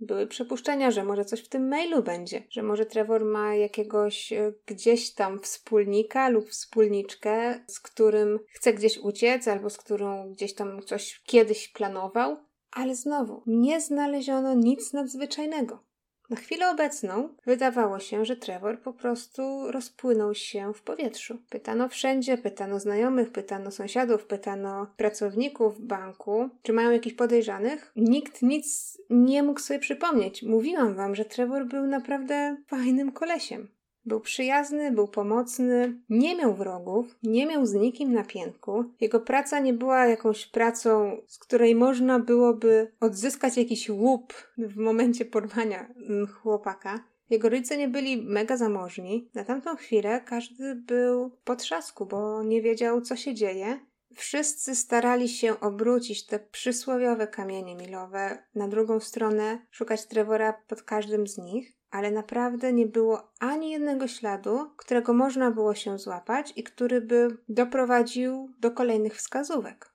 Były 0.00 0.26
przypuszczenia, 0.26 0.90
że 0.90 1.04
może 1.04 1.24
coś 1.24 1.40
w 1.40 1.48
tym 1.48 1.68
mailu 1.68 2.02
będzie, 2.02 2.42
że 2.50 2.62
może 2.62 2.86
Trevor 2.86 3.24
ma 3.24 3.54
jakiegoś 3.54 4.32
e, 4.32 4.52
gdzieś 4.66 5.14
tam 5.14 5.40
wspólnika 5.40 6.28
lub 6.28 6.50
wspólniczkę, 6.50 7.64
z 7.68 7.80
którym 7.80 8.38
chce 8.52 8.72
gdzieś 8.72 8.98
uciec, 8.98 9.48
albo 9.48 9.70
z 9.70 9.78
którą 9.78 10.32
gdzieś 10.32 10.54
tam 10.54 10.82
coś 10.82 11.22
kiedyś 11.26 11.68
planował. 11.68 12.36
Ale 12.72 12.94
znowu, 12.94 13.42
nie 13.46 13.80
znaleziono 13.80 14.54
nic 14.54 14.92
nadzwyczajnego. 14.92 15.85
Na 16.30 16.36
chwilę 16.36 16.70
obecną 16.70 17.28
wydawało 17.46 17.98
się, 17.98 18.24
że 18.24 18.36
Trevor 18.36 18.80
po 18.80 18.92
prostu 18.92 19.72
rozpłynął 19.72 20.34
się 20.34 20.74
w 20.74 20.82
powietrzu. 20.82 21.38
Pytano 21.50 21.88
wszędzie, 21.88 22.38
pytano 22.38 22.80
znajomych, 22.80 23.32
pytano 23.32 23.70
sąsiadów, 23.70 24.26
pytano 24.26 24.86
pracowników 24.96 25.80
banku, 25.80 26.48
czy 26.62 26.72
mają 26.72 26.90
jakichś 26.90 27.16
podejrzanych. 27.16 27.92
Nikt 27.96 28.42
nic 28.42 28.98
nie 29.10 29.42
mógł 29.42 29.60
sobie 29.60 29.80
przypomnieć. 29.80 30.42
Mówiłam 30.42 30.94
wam, 30.94 31.14
że 31.14 31.24
Trevor 31.24 31.66
był 31.66 31.86
naprawdę 31.86 32.56
fajnym 32.66 33.12
kolesiem. 33.12 33.75
Był 34.06 34.20
przyjazny, 34.20 34.92
był 34.92 35.08
pomocny, 35.08 36.00
nie 36.08 36.36
miał 36.36 36.54
wrogów, 36.54 37.18
nie 37.22 37.46
miał 37.46 37.66
z 37.66 37.74
nikim 37.74 38.12
napiętku. 38.12 38.84
Jego 39.00 39.20
praca 39.20 39.58
nie 39.58 39.72
była 39.72 40.06
jakąś 40.06 40.46
pracą, 40.46 41.16
z 41.26 41.38
której 41.38 41.74
można 41.74 42.18
byłoby 42.18 42.92
odzyskać 43.00 43.56
jakiś 43.56 43.90
łup 43.90 44.34
w 44.58 44.76
momencie 44.76 45.24
porwania 45.24 45.88
chłopaka. 46.34 47.04
Jego 47.30 47.48
rodzice 47.48 47.76
nie 47.76 47.88
byli 47.88 48.22
mega 48.22 48.56
zamożni. 48.56 49.30
Na 49.34 49.44
tamtą 49.44 49.76
chwilę 49.76 50.20
każdy 50.26 50.74
był 50.74 51.30
po 51.44 51.56
trzasku, 51.56 52.06
bo 52.06 52.42
nie 52.42 52.62
wiedział, 52.62 53.00
co 53.00 53.16
się 53.16 53.34
dzieje. 53.34 53.80
Wszyscy 54.14 54.76
starali 54.76 55.28
się 55.28 55.60
obrócić 55.60 56.26
te 56.26 56.38
przysłowiowe 56.38 57.26
kamienie 57.26 57.74
milowe 57.74 58.38
na 58.54 58.68
drugą 58.68 59.00
stronę, 59.00 59.66
szukać 59.70 60.06
Trevora 60.06 60.52
pod 60.68 60.82
każdym 60.82 61.26
z 61.26 61.38
nich 61.38 61.75
ale 61.96 62.10
naprawdę 62.10 62.72
nie 62.72 62.86
było 62.86 63.32
ani 63.40 63.70
jednego 63.70 64.08
śladu, 64.08 64.70
którego 64.76 65.14
można 65.14 65.50
było 65.50 65.74
się 65.74 65.98
złapać 65.98 66.52
i 66.56 66.62
który 66.62 67.00
by 67.00 67.36
doprowadził 67.48 68.50
do 68.58 68.70
kolejnych 68.70 69.16
wskazówek. 69.16 69.92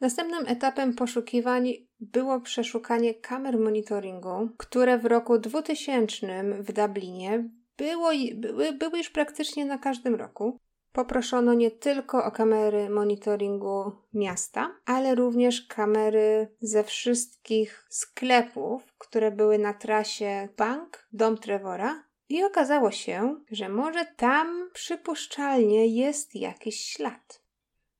Następnym 0.00 0.44
etapem 0.46 0.94
poszukiwań 0.94 1.72
było 2.00 2.40
przeszukanie 2.40 3.14
kamer 3.14 3.58
monitoringu, 3.58 4.48
które 4.56 4.98
w 4.98 5.04
roku 5.04 5.38
2000 5.38 6.44
w 6.62 6.72
Dublinie 6.72 7.50
było, 7.76 8.10
były, 8.34 8.72
były 8.72 8.98
już 8.98 9.10
praktycznie 9.10 9.64
na 9.64 9.78
każdym 9.78 10.14
roku. 10.14 10.58
Poproszono 10.94 11.54
nie 11.54 11.70
tylko 11.70 12.24
o 12.24 12.30
kamery 12.30 12.90
monitoringu 12.90 13.92
miasta, 14.12 14.76
ale 14.86 15.14
również 15.14 15.66
kamery 15.66 16.48
ze 16.60 16.84
wszystkich 16.84 17.86
sklepów, 17.88 18.94
które 18.98 19.30
były 19.30 19.58
na 19.58 19.74
trasie 19.74 20.48
Bank, 20.56 21.06
Dom 21.12 21.38
Trevora. 21.38 22.04
I 22.28 22.44
okazało 22.44 22.90
się, 22.90 23.40
że 23.50 23.68
może 23.68 24.06
tam 24.16 24.70
przypuszczalnie 24.72 25.86
jest 25.86 26.34
jakiś 26.34 26.80
ślad. 26.80 27.42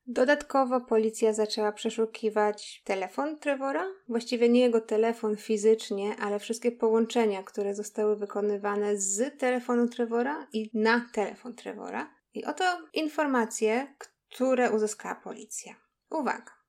Dodatkowo 0.07 0.81
policja 0.81 1.33
zaczęła 1.33 1.73
przeszukiwać 1.73 2.83
telefon 2.85 3.39
Trevora, 3.39 3.87
właściwie 4.09 4.49
nie 4.49 4.61
jego 4.61 4.81
telefon 4.81 5.37
fizycznie, 5.37 6.17
ale 6.17 6.39
wszystkie 6.39 6.73
połączenia, 6.73 7.43
które 7.43 7.75
zostały 7.75 8.17
wykonywane 8.17 8.97
z 8.97 9.39
telefonu 9.39 9.89
Trevora 9.89 10.47
i 10.53 10.71
na 10.75 11.09
telefon 11.13 11.55
Trevora. 11.55 12.24
I 12.35 12.45
oto 12.45 12.65
informacje, 12.93 13.95
które 14.31 14.71
uzyskała 14.71 15.15
policja. 15.15 15.75
Uwaga! 16.11 16.65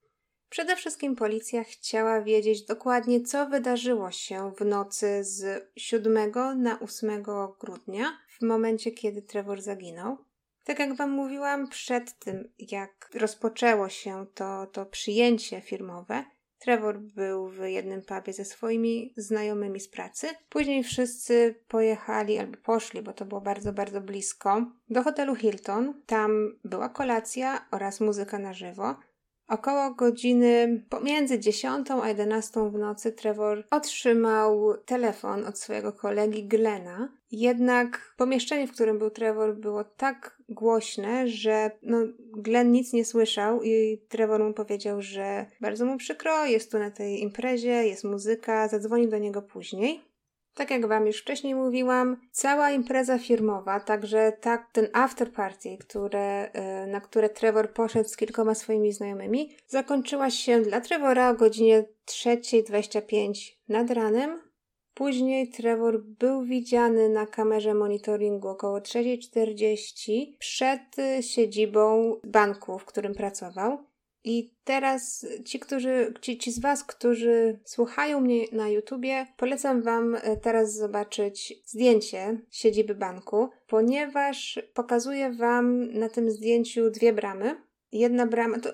Przede 0.49 0.75
wszystkim 0.75 1.15
policja 1.15 1.63
chciała 1.63 2.21
wiedzieć 2.21 2.65
dokładnie, 2.65 3.21
co 3.21 3.45
wydarzyło 3.49 4.11
się 4.11 4.51
w 4.51 4.65
nocy 4.65 5.23
z 5.23 5.69
7 5.75 6.31
na 6.55 6.79
8 6.79 7.23
grudnia, 7.59 8.19
w 8.39 8.41
momencie, 8.41 8.91
kiedy 8.91 9.21
Trevor 9.21 9.61
zaginął. 9.61 10.17
Tak 10.63 10.79
jak 10.79 10.95
Wam 10.95 11.11
mówiłam, 11.11 11.67
przed 11.67 12.19
tym, 12.19 12.53
jak 12.59 13.09
rozpoczęło 13.13 13.89
się 13.89 14.25
to, 14.33 14.67
to 14.67 14.85
przyjęcie 14.85 15.61
firmowe, 15.61 16.23
Trevor 16.59 16.99
był 16.99 17.47
w 17.47 17.59
jednym 17.59 18.01
pubie 18.01 18.33
ze 18.33 18.45
swoimi 18.45 19.13
znajomymi 19.17 19.79
z 19.79 19.89
pracy. 19.89 20.27
Później 20.49 20.83
wszyscy 20.83 21.55
pojechali 21.67 22.37
albo 22.37 22.57
poszli, 22.57 23.01
bo 23.01 23.13
to 23.13 23.25
było 23.25 23.41
bardzo, 23.41 23.73
bardzo 23.73 24.01
blisko, 24.01 24.65
do 24.89 25.03
hotelu 25.03 25.35
Hilton. 25.35 26.01
Tam 26.05 26.59
była 26.63 26.89
kolacja 26.89 27.65
oraz 27.71 28.01
muzyka 28.01 28.39
na 28.39 28.53
żywo. 28.53 28.95
Około 29.47 29.93
godziny 29.93 30.83
pomiędzy 30.89 31.39
10 31.39 31.91
a 31.91 32.07
11 32.07 32.69
w 32.69 32.73
nocy 32.73 33.11
Trevor 33.11 33.63
otrzymał 33.71 34.77
telefon 34.85 35.45
od 35.45 35.59
swojego 35.59 35.93
kolegi 35.93 36.47
Glena. 36.47 37.09
Jednak 37.31 38.13
pomieszczenie, 38.17 38.67
w 38.67 38.71
którym 38.71 38.99
był 38.99 39.09
Trevor, 39.09 39.55
było 39.55 39.83
tak 39.83 40.41
głośne, 40.49 41.27
że 41.27 41.71
no, 41.81 41.97
Glenn 42.37 42.71
nic 42.71 42.93
nie 42.93 43.05
słyszał 43.05 43.63
i 43.63 44.01
Trevor 44.09 44.43
mu 44.43 44.53
powiedział, 44.53 45.01
że 45.01 45.45
bardzo 45.61 45.85
mu 45.85 45.97
przykro, 45.97 46.45
jest 46.45 46.71
tu 46.71 46.79
na 46.79 46.91
tej 46.91 47.21
imprezie, 47.21 47.87
jest 47.87 48.03
muzyka, 48.03 48.67
zadzwoni 48.67 49.07
do 49.07 49.17
niego 49.17 49.41
później. 49.41 50.01
Tak 50.55 50.71
jak 50.71 50.87
Wam 50.87 51.07
już 51.07 51.21
wcześniej 51.21 51.55
mówiłam, 51.55 52.17
cała 52.31 52.71
impreza 52.71 53.17
firmowa, 53.17 53.79
także 53.79 54.31
tak, 54.41 54.71
ten 54.71 54.87
after 54.93 55.31
party, 55.31 55.77
które, 55.79 56.51
y, 56.83 56.87
na 56.87 57.01
które 57.01 57.29
Trevor 57.29 57.73
poszedł 57.73 58.09
z 58.09 58.17
kilkoma 58.17 58.55
swoimi 58.55 58.93
znajomymi, 58.93 59.55
zakończyła 59.67 60.29
się 60.29 60.61
dla 60.61 60.81
Trevora 60.81 61.29
o 61.29 61.35
godzinie 61.35 61.83
3.25 62.05 63.57
nad 63.67 63.91
ranem. 63.91 64.44
Później 64.95 65.49
Trevor 65.49 66.03
był 66.03 66.43
widziany 66.43 67.09
na 67.09 67.25
kamerze 67.25 67.73
monitoringu 67.73 68.47
około 68.47 68.79
3.40 68.79 70.37
przed 70.39 70.99
y, 70.99 71.23
siedzibą 71.23 72.15
banku, 72.23 72.79
w 72.79 72.85
którym 72.85 73.13
pracował. 73.13 73.77
I 74.23 74.55
teraz 74.63 75.25
ci, 75.45 75.59
którzy, 75.59 76.13
ci, 76.21 76.37
ci 76.37 76.51
z 76.51 76.59
Was, 76.59 76.83
którzy 76.83 77.59
słuchają 77.65 78.21
mnie 78.21 78.45
na 78.51 78.69
YouTubie, 78.69 79.27
polecam 79.37 79.81
Wam 79.81 80.15
e, 80.15 80.37
teraz 80.37 80.73
zobaczyć 80.73 81.53
zdjęcie 81.65 82.41
siedziby 82.51 82.95
banku, 82.95 83.49
ponieważ 83.67 84.59
pokazuję 84.73 85.31
Wam 85.31 85.93
na 85.93 86.09
tym 86.09 86.31
zdjęciu 86.31 86.89
dwie 86.89 87.13
bramy. 87.13 87.55
Jedna 87.91 88.27
brama, 88.27 88.59
to, 88.59 88.71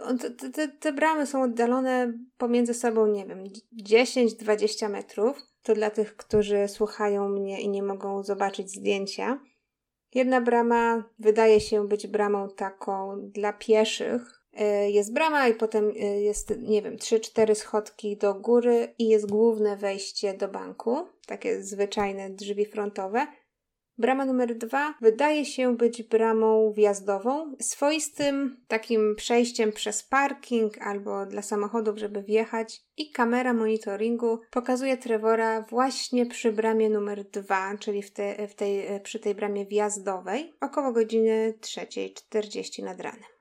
te, 0.53 0.67
te 0.67 0.93
bramy 0.93 1.25
są 1.25 1.43
oddalone 1.43 2.13
pomiędzy 2.37 2.73
sobą, 2.73 3.07
nie 3.07 3.25
wiem, 3.25 3.43
10-20 3.83 4.89
metrów. 4.89 5.50
To 5.63 5.73
dla 5.73 5.89
tych, 5.89 6.15
którzy 6.15 6.67
słuchają 6.67 7.29
mnie 7.29 7.61
i 7.61 7.69
nie 7.69 7.83
mogą 7.83 8.23
zobaczyć 8.23 8.71
zdjęcia. 8.71 9.39
Jedna 10.13 10.41
brama 10.41 11.03
wydaje 11.19 11.59
się 11.59 11.87
być 11.87 12.07
bramą 12.07 12.49
taką 12.49 13.19
dla 13.21 13.53
pieszych, 13.53 14.41
E, 14.53 14.91
jest 14.91 15.13
brama 15.13 15.47
i 15.47 15.53
potem 15.53 15.89
e, 15.89 16.21
jest, 16.21 16.53
nie 16.57 16.81
wiem, 16.81 16.97
trzy, 16.97 17.19
cztery 17.19 17.55
schodki 17.55 18.17
do 18.17 18.33
góry 18.33 18.93
i 18.97 19.07
jest 19.07 19.29
główne 19.29 19.77
wejście 19.77 20.33
do 20.33 20.47
banku, 20.47 21.07
takie 21.25 21.63
zwyczajne 21.63 22.29
drzwi 22.29 22.65
frontowe. 22.65 23.27
Brama 23.97 24.25
numer 24.25 24.57
dwa 24.57 24.93
wydaje 25.01 25.45
się 25.45 25.77
być 25.77 26.03
bramą 26.03 26.73
wjazdową, 26.73 27.55
swoistym 27.61 28.57
takim 28.67 29.15
przejściem 29.15 29.71
przez 29.71 30.03
parking 30.03 30.77
albo 30.81 31.25
dla 31.25 31.41
samochodów, 31.41 31.97
żeby 31.97 32.23
wjechać. 32.23 32.81
I 32.97 33.11
kamera 33.11 33.53
monitoringu 33.53 34.39
pokazuje 34.51 34.97
Trevora 34.97 35.61
właśnie 35.61 36.25
przy 36.25 36.51
bramie 36.51 36.89
numer 36.89 37.23
dwa, 37.29 37.77
czyli 37.77 38.03
w, 38.03 38.11
te, 38.11 38.47
w 38.47 38.55
tej, 38.55 39.01
przy 39.03 39.19
tej 39.19 39.35
bramie 39.35 39.65
wjazdowej, 39.65 40.53
około 40.61 40.91
godziny 40.91 41.53
3.40 41.61 42.83
nad 42.83 43.01
ranem. 43.01 43.40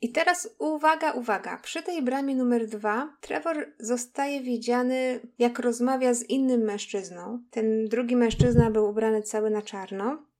I 0.00 0.12
teraz 0.12 0.54
uwaga, 0.58 1.12
uwaga. 1.12 1.56
Przy 1.56 1.82
tej 1.82 2.02
bramie 2.02 2.34
numer 2.34 2.66
dwa 2.66 3.16
Trevor 3.20 3.72
zostaje 3.78 4.40
widziany, 4.40 5.20
jak 5.38 5.58
rozmawia 5.58 6.14
z 6.14 6.22
innym 6.22 6.60
mężczyzną. 6.60 7.42
Ten 7.50 7.88
drugi 7.88 8.16
mężczyzna 8.16 8.70
był 8.70 8.88
ubrany 8.88 9.22
cały 9.22 9.50
na 9.50 9.62
czarno. 9.62 10.30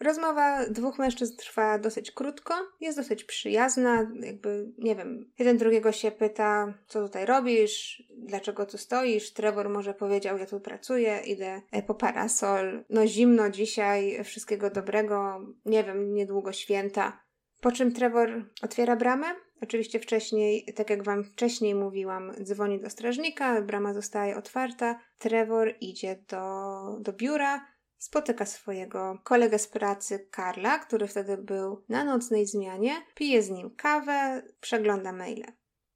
Rozmowa 0.00 0.66
dwóch 0.66 0.98
mężczyzn 0.98 1.36
trwa 1.36 1.78
dosyć 1.78 2.10
krótko, 2.10 2.54
jest 2.80 2.98
dosyć 2.98 3.24
przyjazna, 3.24 4.10
jakby, 4.20 4.72
nie 4.78 4.96
wiem, 4.96 5.30
jeden 5.38 5.56
drugiego 5.56 5.92
się 5.92 6.10
pyta, 6.10 6.74
co 6.86 7.02
tutaj 7.02 7.26
robisz, 7.26 8.02
dlaczego 8.16 8.66
tu 8.66 8.78
stoisz. 8.78 9.32
Trevor 9.32 9.68
może 9.68 9.94
powiedział, 9.94 10.38
ja 10.38 10.46
tu 10.46 10.60
pracuję, 10.60 11.20
idę 11.26 11.62
e, 11.72 11.82
po 11.82 11.94
parasol, 11.94 12.84
no 12.90 13.06
zimno 13.06 13.50
dzisiaj, 13.50 14.24
wszystkiego 14.24 14.70
dobrego, 14.70 15.40
nie 15.64 15.84
wiem, 15.84 16.14
niedługo 16.14 16.52
święta. 16.52 17.20
Po 17.60 17.72
czym 17.72 17.92
Trevor 17.92 18.44
otwiera 18.62 18.96
bramę. 18.96 19.26
Oczywiście 19.62 20.00
wcześniej, 20.00 20.64
tak 20.76 20.90
jak 20.90 21.02
Wam 21.02 21.24
wcześniej 21.24 21.74
mówiłam, 21.74 22.32
dzwoni 22.42 22.80
do 22.80 22.90
strażnika, 22.90 23.62
brama 23.62 23.94
zostaje 23.94 24.36
otwarta. 24.36 25.00
Trevor 25.18 25.74
idzie 25.80 26.24
do, 26.28 26.96
do 27.00 27.12
biura, 27.12 27.66
spotyka 27.98 28.46
swojego 28.46 29.18
kolegę 29.24 29.58
z 29.58 29.68
pracy, 29.68 30.28
Karla, 30.30 30.78
który 30.78 31.06
wtedy 31.06 31.36
był 31.36 31.84
na 31.88 32.04
nocnej 32.04 32.46
zmianie, 32.46 32.92
pije 33.14 33.42
z 33.42 33.50
nim 33.50 33.70
kawę, 33.76 34.42
przegląda 34.60 35.12
maile. 35.12 35.44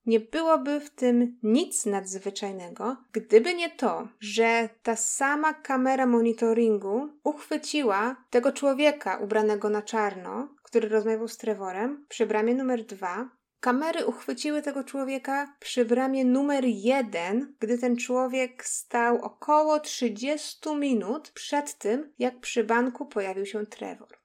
Nie 0.07 0.21
byłoby 0.21 0.81
w 0.81 0.91
tym 0.91 1.39
nic 1.43 1.87
nadzwyczajnego, 1.87 2.97
gdyby 3.13 3.55
nie 3.55 3.71
to, 3.71 4.09
że 4.21 4.69
ta 4.83 4.97
sama 4.97 5.55
kamera 5.55 6.07
monitoringu 6.07 7.09
uchwyciła 7.25 8.17
tego 8.31 8.53
człowieka 8.53 9.17
ubranego 9.17 9.71
na 9.71 9.83
czarno, 9.83 10.49
który 10.75 10.89
rozmawiał 10.89 11.29
z 11.29 11.37
Trevorem, 11.37 12.07
przy 12.09 12.27
bramie 12.27 12.55
numer 12.55 12.85
dwa. 12.85 13.31
Kamery 13.61 14.07
uchwyciły 14.07 14.63
tego 14.63 14.85
człowieka 14.85 15.57
przy 15.61 15.85
bramie 15.85 16.25
numer 16.25 16.65
jeden, 16.65 17.55
gdy 17.61 17.79
ten 17.79 17.97
człowiek 17.97 18.65
stał 18.65 19.23
około 19.23 19.81
30 19.81 20.77
minut 20.77 21.31
przed 21.31 21.79
tym, 21.79 22.13
jak 22.19 22.41
przy 22.41 22.65
banku 22.65 23.07
pojawił 23.07 23.47
się 23.47 23.67
Trevor. 23.67 24.19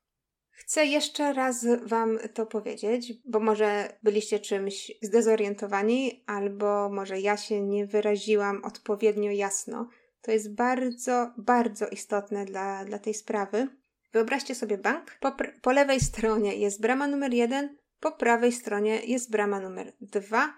Chcę 0.52 0.86
jeszcze 0.86 1.34
raz 1.34 1.66
Wam 1.84 2.20
to 2.34 2.46
powiedzieć, 2.46 3.14
bo 3.26 3.40
może 3.40 3.98
byliście 4.04 4.40
czymś 4.40 4.92
zdezorientowani, 5.02 6.24
albo 6.28 6.90
może 6.90 7.20
ja 7.20 7.38
się 7.38 7.62
nie 7.62 7.86
wyraziłam 7.86 8.64
odpowiednio 8.64 9.32
jasno. 9.32 9.90
To 10.22 10.32
jest 10.32 10.56
bardzo, 10.56 11.34
bardzo 11.38 11.88
istotne 11.88 12.46
dla, 12.46 12.86
dla 12.86 13.00
tej 13.00 13.14
sprawy. 13.14 13.79
Wyobraźcie 14.12 14.56
sobie 14.56 14.78
bank. 14.78 15.18
Po, 15.20 15.32
po 15.62 15.72
lewej 15.72 16.00
stronie 16.00 16.56
jest 16.56 16.82
brama 16.82 17.08
numer 17.08 17.34
jeden, 17.34 17.78
po 18.00 18.12
prawej 18.12 18.52
stronie 18.52 19.02
jest 19.06 19.32
brama 19.32 19.60
numer 19.60 19.94
dwa. 20.02 20.54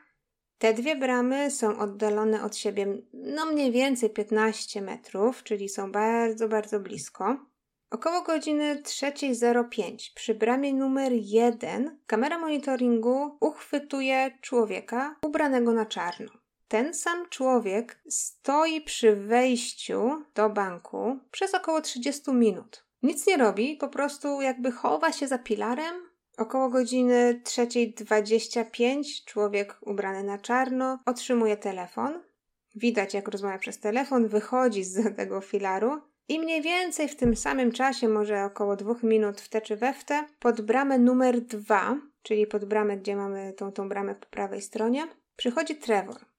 Te 0.58 0.74
dwie 0.74 0.96
bramy 0.96 1.52
są 1.52 1.80
oddalone 1.80 2.44
od 2.44 2.56
siebie 2.56 2.98
no 3.14 3.46
mniej 3.46 3.72
więcej 3.72 4.10
15 4.10 4.82
metrów, 4.82 5.44
czyli 5.44 5.70
są 5.70 5.92
bardzo, 5.92 6.48
bardzo 6.48 6.80
blisko. 6.80 7.38
Około 7.92 8.22
godziny 8.22 8.82
3.05 8.82 10.14
przy 10.16 10.36
bramie 10.36 10.74
numer 10.74 11.12
1 11.14 12.00
kamera 12.08 12.38
monitoringu 12.38 13.38
uchwytuje 13.40 14.38
człowieka 14.42 15.16
ubranego 15.26 15.74
na 15.74 15.86
czarno. 15.86 16.32
Ten 16.68 16.94
sam 16.94 17.30
człowiek 17.30 18.02
stoi 18.10 18.82
przy 18.82 19.16
wejściu 19.16 20.24
do 20.36 20.50
banku 20.50 21.20
przez 21.32 21.54
około 21.54 21.82
30 21.82 22.32
minut. 22.32 22.86
Nic 23.04 23.28
nie 23.28 23.38
robi, 23.38 23.76
po 23.76 23.88
prostu 23.88 24.42
jakby 24.42 24.72
chowa 24.72 25.12
się 25.12 25.28
za 25.28 25.38
pilarem. 25.38 25.96
Około 26.38 26.70
godziny 26.70 27.42
3.25 27.44 29.26
człowiek 29.26 29.78
ubrany 29.82 30.24
na 30.24 30.38
czarno 30.38 31.00
otrzymuje 31.06 31.58
telefon. 31.58 32.24
Widać, 32.76 33.14
jak 33.14 33.28
rozmawia 33.28 33.58
przez 33.58 33.80
telefon, 33.80 34.28
wychodzi 34.28 34.84
z 34.84 35.04
tego 35.18 35.42
filaru 35.42 36.02
i 36.28 36.40
mniej 36.40 36.62
więcej 36.62 37.08
w 37.08 37.16
tym 37.16 37.36
samym 37.36 37.72
czasie, 37.72 38.08
może 38.08 38.44
około 38.44 38.76
dwóch 38.76 39.04
minut 39.04 39.42
w 39.42 39.50
te 39.50 39.62
czy 39.62 39.76
we 39.76 39.94
w 39.94 40.04
te, 40.04 40.28
pod 40.40 40.62
bramę 40.62 40.98
numer 41.00 41.42
dwa, 41.42 41.98
czyli 42.22 42.48
pod 42.48 42.66
bramę, 42.66 42.98
gdzie 42.98 43.16
mamy 43.16 43.54
tą, 43.54 43.72
tą 43.72 43.90
bramę 43.90 44.16
po 44.16 44.26
prawej 44.26 44.62
stronie, 44.62 45.08
przychodzi 45.36 45.76
Trevor 45.76 46.31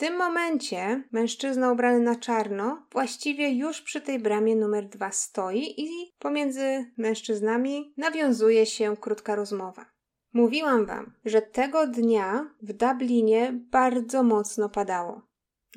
tym 0.00 0.16
momencie 0.16 1.02
mężczyzna 1.12 1.72
ubrany 1.72 2.00
na 2.00 2.16
czarno 2.16 2.86
właściwie 2.92 3.50
już 3.50 3.82
przy 3.82 4.00
tej 4.00 4.18
bramie 4.18 4.56
numer 4.56 4.88
dwa 4.88 5.10
stoi 5.10 5.74
i 5.76 5.88
pomiędzy 6.18 6.92
mężczyznami 6.96 7.94
nawiązuje 7.96 8.66
się 8.66 8.96
krótka 8.96 9.34
rozmowa. 9.34 9.86
Mówiłam 10.32 10.86
wam, 10.86 11.12
że 11.24 11.42
tego 11.42 11.86
dnia 11.86 12.50
w 12.62 12.72
Dublinie 12.72 13.60
bardzo 13.70 14.22
mocno 14.22 14.68
padało. 14.68 15.22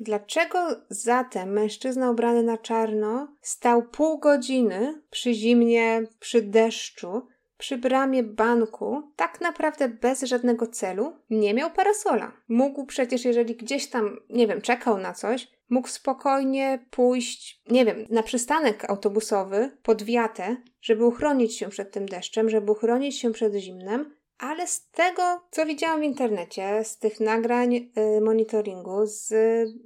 Dlaczego 0.00 0.58
zatem 0.88 1.48
mężczyzna 1.48 2.10
ubrany 2.10 2.42
na 2.42 2.58
czarno 2.58 3.36
stał 3.42 3.82
pół 3.82 4.18
godziny 4.18 5.02
przy 5.10 5.34
zimnie, 5.34 6.02
przy 6.20 6.42
deszczu, 6.42 7.26
przy 7.64 7.78
bramie 7.78 8.22
banku, 8.22 9.02
tak 9.16 9.40
naprawdę 9.40 9.88
bez 9.88 10.22
żadnego 10.22 10.66
celu, 10.66 11.12
nie 11.30 11.54
miał 11.54 11.70
parasola. 11.70 12.32
Mógł 12.48 12.86
przecież, 12.86 13.24
jeżeli 13.24 13.56
gdzieś 13.56 13.90
tam, 13.90 14.20
nie 14.30 14.46
wiem, 14.46 14.60
czekał 14.60 14.98
na 14.98 15.12
coś, 15.12 15.48
mógł 15.68 15.88
spokojnie 15.88 16.86
pójść, 16.90 17.62
nie 17.70 17.84
wiem, 17.84 18.06
na 18.10 18.22
przystanek 18.22 18.90
autobusowy 18.90 19.76
pod 19.82 20.02
wiatę, 20.02 20.56
żeby 20.80 21.04
uchronić 21.04 21.58
się 21.58 21.68
przed 21.68 21.92
tym 21.92 22.06
deszczem, 22.06 22.50
żeby 22.50 22.72
uchronić 22.72 23.18
się 23.18 23.32
przed 23.32 23.54
zimnem, 23.54 24.14
Ale 24.38 24.66
z 24.66 24.90
tego, 24.90 25.22
co 25.50 25.66
widziałam 25.66 26.00
w 26.00 26.04
internecie, 26.04 26.84
z 26.84 26.98
tych 26.98 27.20
nagrań 27.20 27.74
y, 27.76 28.20
monitoringu, 28.20 29.00
z, 29.04 29.28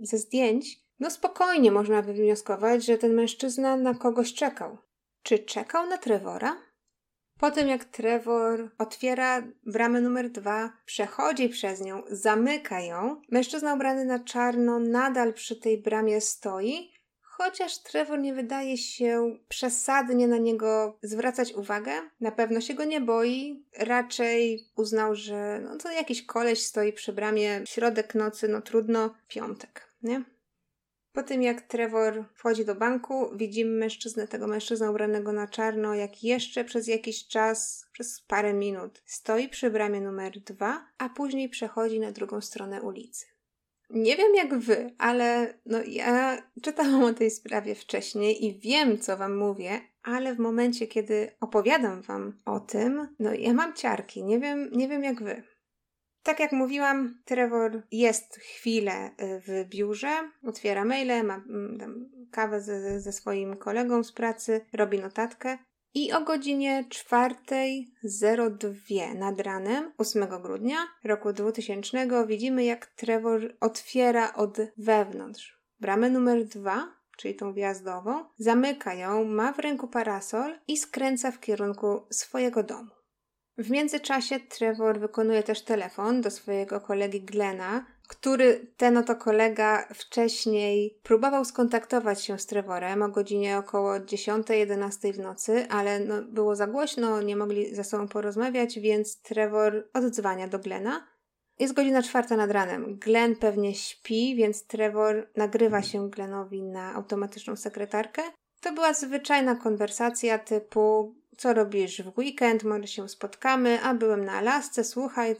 ze 0.01 0.19
zdjęć, 0.19 0.81
no 1.01 1.11
spokojnie 1.11 1.73
można 1.73 2.03
by 2.03 2.13
wnioskować, 2.13 2.85
że 2.85 2.99
ten 2.99 3.15
mężczyzna 3.15 3.77
na 3.77 3.95
kogoś 3.95 4.35
czekał. 4.35 4.79
Czy 5.23 5.39
czekał 5.39 5.87
na 5.87 5.99
Trevora? 5.99 6.68
Po 7.39 7.51
tym 7.51 7.69
jak 7.69 7.85
Trevor 7.85 8.71
otwiera 8.79 9.43
bramę 9.67 10.01
numer 10.01 10.31
dwa, 10.31 10.73
przechodzi 10.85 11.49
przez 11.49 11.81
nią, 11.81 12.03
zamyka 12.11 12.81
ją, 12.81 13.21
mężczyzna 13.31 13.75
ubrany 13.75 14.05
na 14.05 14.19
czarno 14.19 14.79
nadal 14.79 15.35
przy 15.35 15.57
tej 15.57 15.83
bramie 15.83 16.21
stoi, 16.21 16.93
chociaż 17.23 17.79
Trevor 17.79 18.19
nie 18.19 18.35
wydaje 18.35 18.77
się 18.77 19.37
przesadnie 19.49 20.29
na 20.29 20.39
niego 20.39 20.99
zwracać 21.03 21.53
uwagę. 21.53 21.93
Na 22.21 22.33
pewno 22.33 22.61
się 22.61 22.75
go 22.75 22.85
nie 22.85 23.01
boi, 23.01 23.65
raczej 23.79 24.69
uznał, 24.77 25.15
że 25.15 25.61
no 25.65 25.77
to 25.77 25.93
jakiś 25.93 26.27
koleś 26.27 26.63
stoi 26.63 26.93
przy 26.93 27.13
bramie, 27.13 27.63
środek 27.67 28.15
nocy, 28.15 28.49
no 28.49 28.63
trudno, 28.63 29.15
piątek, 29.29 29.89
nie? 30.03 30.25
Po 31.19 31.23
tym 31.23 31.43
jak 31.43 31.63
Trevor 31.63 32.25
wchodzi 32.35 32.65
do 32.65 32.75
banku, 32.75 33.31
widzimy 33.37 33.79
mężczyznę, 33.79 34.29
tego 34.29 34.47
mężczyznę 34.47 34.91
ubranego 34.91 35.33
na 35.33 35.47
czarno, 35.47 35.95
jak 35.95 36.25
jeszcze 36.25 36.65
przez 36.65 36.87
jakiś 36.87 37.29
czas, 37.29 37.87
przez 37.93 38.21
parę 38.21 38.55
minut, 38.55 39.03
stoi 39.07 39.49
przy 39.49 39.71
bramie 39.71 40.01
numer 40.01 40.41
dwa, 40.41 40.87
a 40.99 41.09
później 41.09 41.49
przechodzi 41.49 42.01
na 42.01 42.13
drugą 42.13 42.41
stronę 42.41 42.83
ulicy. 42.83 43.27
Nie 43.91 44.17
wiem 44.17 44.35
jak 44.35 44.59
wy, 44.59 44.95
ale 44.99 45.55
no 45.67 45.79
ja 45.87 46.43
czytałam 46.63 47.03
o 47.03 47.13
tej 47.13 47.31
sprawie 47.31 47.75
wcześniej 47.75 48.45
i 48.45 48.59
wiem, 48.61 48.99
co 48.99 49.17
wam 49.17 49.37
mówię, 49.37 49.81
ale 50.03 50.35
w 50.35 50.39
momencie, 50.39 50.87
kiedy 50.87 51.31
opowiadam 51.41 52.03
wam 52.03 52.41
o 52.45 52.61
tym, 52.61 53.09
no 53.19 53.35
ja 53.35 53.55
mam 53.55 53.75
ciarki, 53.75 54.25
nie 54.25 54.39
wiem, 54.39 54.71
nie 54.73 54.89
wiem 54.89 55.05
jak 55.05 55.23
wy. 55.23 55.43
Tak 56.29 56.41
jak 56.41 56.53
mówiłam, 56.53 57.19
Trevor 57.25 57.83
jest 57.93 58.37
chwilę 58.37 59.07
y, 59.07 59.11
w 59.47 59.65
biurze, 59.69 60.31
otwiera 60.47 60.85
maile, 60.85 61.25
ma 61.25 61.35
mm, 61.35 62.11
kawę 62.31 62.61
ze, 62.61 63.01
ze 63.01 63.13
swoim 63.13 63.57
kolegą 63.57 64.05
z 64.05 64.13
pracy, 64.13 64.61
robi 64.73 64.99
notatkę 64.99 65.59
i 65.95 66.13
o 66.13 66.21
godzinie 66.21 66.85
4.02 66.89 69.19
nad 69.19 69.41
ranem 69.41 69.93
8 69.99 70.27
grudnia 70.43 70.77
roku 71.05 71.33
2000 71.33 72.27
widzimy 72.27 72.65
jak 72.65 72.87
Trevor 72.87 73.57
otwiera 73.61 74.35
od 74.35 74.59
wewnątrz 74.77 75.59
bramę 75.81 76.11
numer 76.11 76.45
2, 76.45 76.97
czyli 77.17 77.35
tą 77.35 77.53
wjazdową, 77.53 78.25
zamyka 78.39 78.95
ją, 78.95 79.25
ma 79.25 79.53
w 79.53 79.59
ręku 79.59 79.89
parasol 79.89 80.59
i 80.67 80.77
skręca 80.77 81.31
w 81.31 81.41
kierunku 81.41 82.07
swojego 82.11 82.63
domu. 82.63 82.98
W 83.59 83.71
międzyczasie 83.71 84.41
Trevor 84.41 85.01
wykonuje 85.01 85.43
też 85.43 85.63
telefon 85.63 86.21
do 86.21 86.31
swojego 86.31 86.81
kolegi 86.81 87.21
Glena, 87.21 87.87
który 88.09 88.67
ten 88.77 88.97
oto 88.97 89.17
kolega 89.17 89.89
wcześniej 89.95 90.99
próbował 91.03 91.45
skontaktować 91.45 92.25
się 92.25 92.39
z 92.39 92.47
Trevorem 92.47 93.03
o 93.03 93.09
godzinie 93.09 93.59
około 93.59 93.95
10-11 93.95 95.13
w 95.13 95.19
nocy, 95.19 95.67
ale 95.71 96.01
no, 96.01 96.23
było 96.23 96.57
za 96.57 96.67
głośno, 96.67 97.23
nie 97.23 97.37
mogli 97.37 97.75
ze 97.75 97.85
sobą 97.85 98.09
porozmawiać, 98.09 98.79
więc 98.79 99.23
Trevor 99.23 99.89
oddzwania 99.95 100.49
do 100.49 100.59
Glena. 100.59 101.07
Jest 101.59 101.75
godzina 101.75 102.03
czwarta 102.03 102.37
nad 102.37 102.51
ranem. 102.51 102.99
Glen 102.99 103.37
pewnie 103.37 103.75
śpi, 103.75 104.37
więc 104.37 104.67
Trevor 104.67 105.29
nagrywa 105.37 105.83
się 105.83 106.11
Glenowi 106.11 106.63
na 106.63 106.95
automatyczną 106.95 107.57
sekretarkę. 107.57 108.23
To 108.61 108.73
była 108.73 108.93
zwyczajna 108.93 109.55
konwersacja 109.55 110.39
typu 110.39 111.15
co 111.39 111.55
robisz 111.55 112.03
w 112.03 112.19
weekend, 112.19 112.65
może 112.65 112.87
się 112.87 113.09
spotkamy, 113.09 113.83
a 113.83 113.95
byłem 113.95 114.25
na 114.25 114.33
Alasce, 114.33 114.85
słuchaj, 114.85 115.37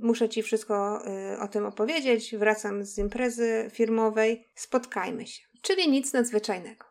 muszę 0.00 0.28
Ci 0.28 0.42
wszystko 0.42 1.02
y, 1.34 1.40
o 1.40 1.48
tym 1.48 1.66
opowiedzieć, 1.66 2.36
wracam 2.36 2.84
z 2.84 2.98
imprezy 2.98 3.70
firmowej, 3.72 4.48
spotkajmy 4.54 5.26
się. 5.26 5.42
Czyli 5.62 5.90
nic 5.90 6.12
nadzwyczajnego. 6.12 6.86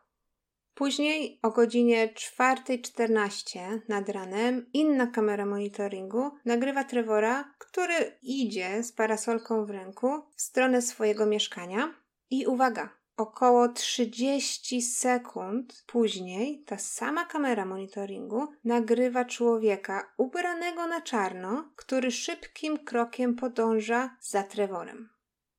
Później 0.74 1.38
o 1.42 1.50
godzinie 1.50 2.08
4.14 2.08 3.80
nad 3.88 4.08
ranem 4.08 4.66
inna 4.72 5.06
kamera 5.06 5.46
monitoringu 5.46 6.30
nagrywa 6.44 6.84
Trevora, 6.84 7.54
który 7.58 8.18
idzie 8.22 8.82
z 8.82 8.92
parasolką 8.92 9.66
w 9.66 9.70
ręku 9.70 10.08
w 10.36 10.42
stronę 10.42 10.82
swojego 10.82 11.26
mieszkania. 11.26 11.94
I 12.30 12.46
uwaga, 12.46 12.90
Około 13.16 13.68
30 13.68 14.82
sekund 14.82 15.84
później 15.86 16.62
ta 16.66 16.78
sama 16.78 17.24
kamera 17.24 17.64
monitoringu 17.64 18.48
nagrywa 18.64 19.24
człowieka 19.24 20.12
ubranego 20.16 20.86
na 20.86 21.00
czarno, 21.00 21.68
który 21.76 22.10
szybkim 22.10 22.78
krokiem 22.78 23.34
podąża 23.34 24.16
za 24.20 24.42
Trevorem. 24.42 25.08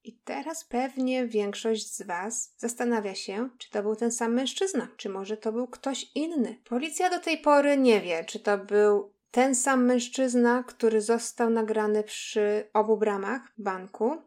I 0.04 0.14
teraz 0.14 0.66
pewnie 0.66 1.28
większość 1.28 1.96
z 1.96 2.02
Was 2.02 2.54
zastanawia 2.58 3.16
się, 3.16 3.50
czy 3.58 3.70
to 3.70 3.84
był 3.84 3.96
ten 3.96 4.12
sam 4.12 4.34
mężczyzna, 4.34 4.88
czy 4.98 5.10
może 5.10 5.38
to 5.38 5.52
był 5.52 5.68
ktoś 5.68 6.12
inny. 6.16 6.62
Policja 6.70 7.10
do 7.10 7.20
tej 7.20 7.38
pory 7.38 7.78
nie 7.78 8.02
wie, 8.02 8.26
czy 8.26 8.40
to 8.40 8.58
był 8.58 9.12
ten 9.32 9.56
sam 9.56 9.86
mężczyzna, 9.86 10.64
który 10.68 11.02
został 11.02 11.50
nagrany 11.50 12.04
przy 12.04 12.70
obu 12.74 12.98
bramach 12.98 13.42
banku, 13.58 14.18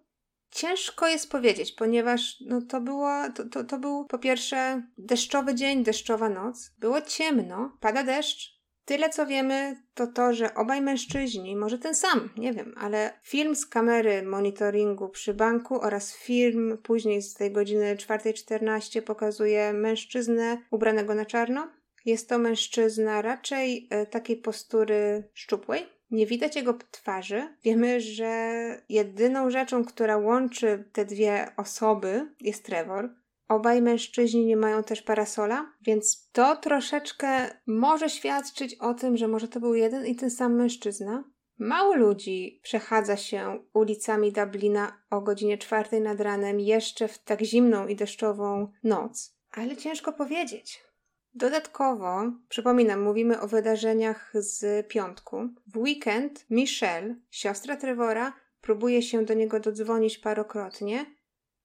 Ciężko 0.51 1.09
jest 1.09 1.31
powiedzieć, 1.31 1.73
ponieważ 1.73 2.41
no, 2.47 2.63
to, 2.63 2.81
było, 2.81 3.13
to, 3.35 3.45
to, 3.45 3.65
to 3.65 3.79
był 3.79 4.05
po 4.05 4.19
pierwsze 4.19 4.83
deszczowy 4.99 5.55
dzień, 5.55 5.85
deszczowa 5.85 6.29
noc. 6.29 6.71
Było 6.79 7.03
ciemno, 7.03 7.77
pada 7.81 8.05
deszcz. 8.05 8.61
Tyle 8.85 9.11
co 9.11 9.27
wiemy, 9.27 9.83
to 9.95 10.07
to, 10.07 10.35
że 10.35 10.55
obaj 10.55 10.81
mężczyźni, 10.81 11.57
może 11.57 11.79
ten 11.79 11.95
sam, 11.95 12.31
nie 12.37 12.53
wiem, 12.53 12.75
ale 12.77 13.21
film 13.23 13.57
z 13.57 13.67
kamery 13.67 14.23
monitoringu 14.23 15.09
przy 15.09 15.35
banku 15.35 15.81
oraz 15.81 16.17
film 16.17 16.79
później 16.83 17.23
z 17.23 17.35
tej 17.35 17.53
godziny 17.53 17.97
4.14 17.97 19.03
pokazuje 19.03 19.73
mężczyznę 19.73 20.59
ubranego 20.71 21.15
na 21.15 21.25
czarno. 21.25 21.69
Jest 22.05 22.29
to 22.29 22.39
mężczyzna 22.39 23.23
raczej 23.23 23.89
e, 23.91 24.07
takiej 24.07 24.37
postury 24.37 25.29
szczupłej, 25.35 25.87
nie 26.11 26.27
widać 26.27 26.57
jego 26.57 26.75
twarzy. 26.91 27.57
Wiemy, 27.65 28.01
że 28.01 28.53
jedyną 28.89 29.51
rzeczą, 29.51 29.85
która 29.85 30.17
łączy 30.17 30.85
te 30.93 31.05
dwie 31.05 31.53
osoby 31.57 32.35
jest 32.41 32.65
Trevor. 32.65 33.15
Obaj 33.49 33.83
mężczyźni 33.83 34.47
nie 34.47 34.57
mają 34.57 34.83
też 34.83 35.03
parasola, 35.03 35.73
więc 35.83 36.31
to 36.33 36.57
troszeczkę 36.57 37.51
może 37.67 38.11
świadczyć 38.11 38.75
o 38.75 38.95
tym, 38.95 39.17
że 39.17 39.29
może 39.29 39.49
to 39.49 39.61
był 39.61 39.75
jeden 39.75 40.07
i 40.07 40.17
ten 40.17 40.31
sam 40.31 40.55
mężczyzna. 40.55 41.25
Mało 41.59 41.95
ludzi 41.95 42.61
przechadza 42.63 43.17
się 43.17 43.59
ulicami 43.73 44.33
Dublina 44.33 45.01
o 45.11 45.21
godzinie 45.21 45.59
czwartej 45.59 46.01
nad 46.01 46.21
ranem, 46.21 46.61
jeszcze 46.61 47.09
w 47.09 47.19
tak 47.19 47.43
zimną 47.43 47.87
i 47.87 47.97
deszczową 47.97 48.73
noc, 48.85 49.37
ale 49.53 49.77
ciężko 49.77 50.13
powiedzieć. 50.13 50.90
Dodatkowo, 51.35 52.33
przypominam, 52.49 53.03
mówimy 53.03 53.41
o 53.41 53.49
wydarzeniach 53.49 54.33
z 54.35 54.89
piątku. 54.89 55.49
W 55.67 55.77
weekend 55.77 56.47
Michelle, 56.51 57.17
siostra 57.31 57.77
Trevora, 57.77 58.33
próbuje 58.61 59.03
się 59.03 59.25
do 59.25 59.35
niego 59.35 59.61
dodzwonić 59.61 60.19
parokrotnie. 60.19 61.07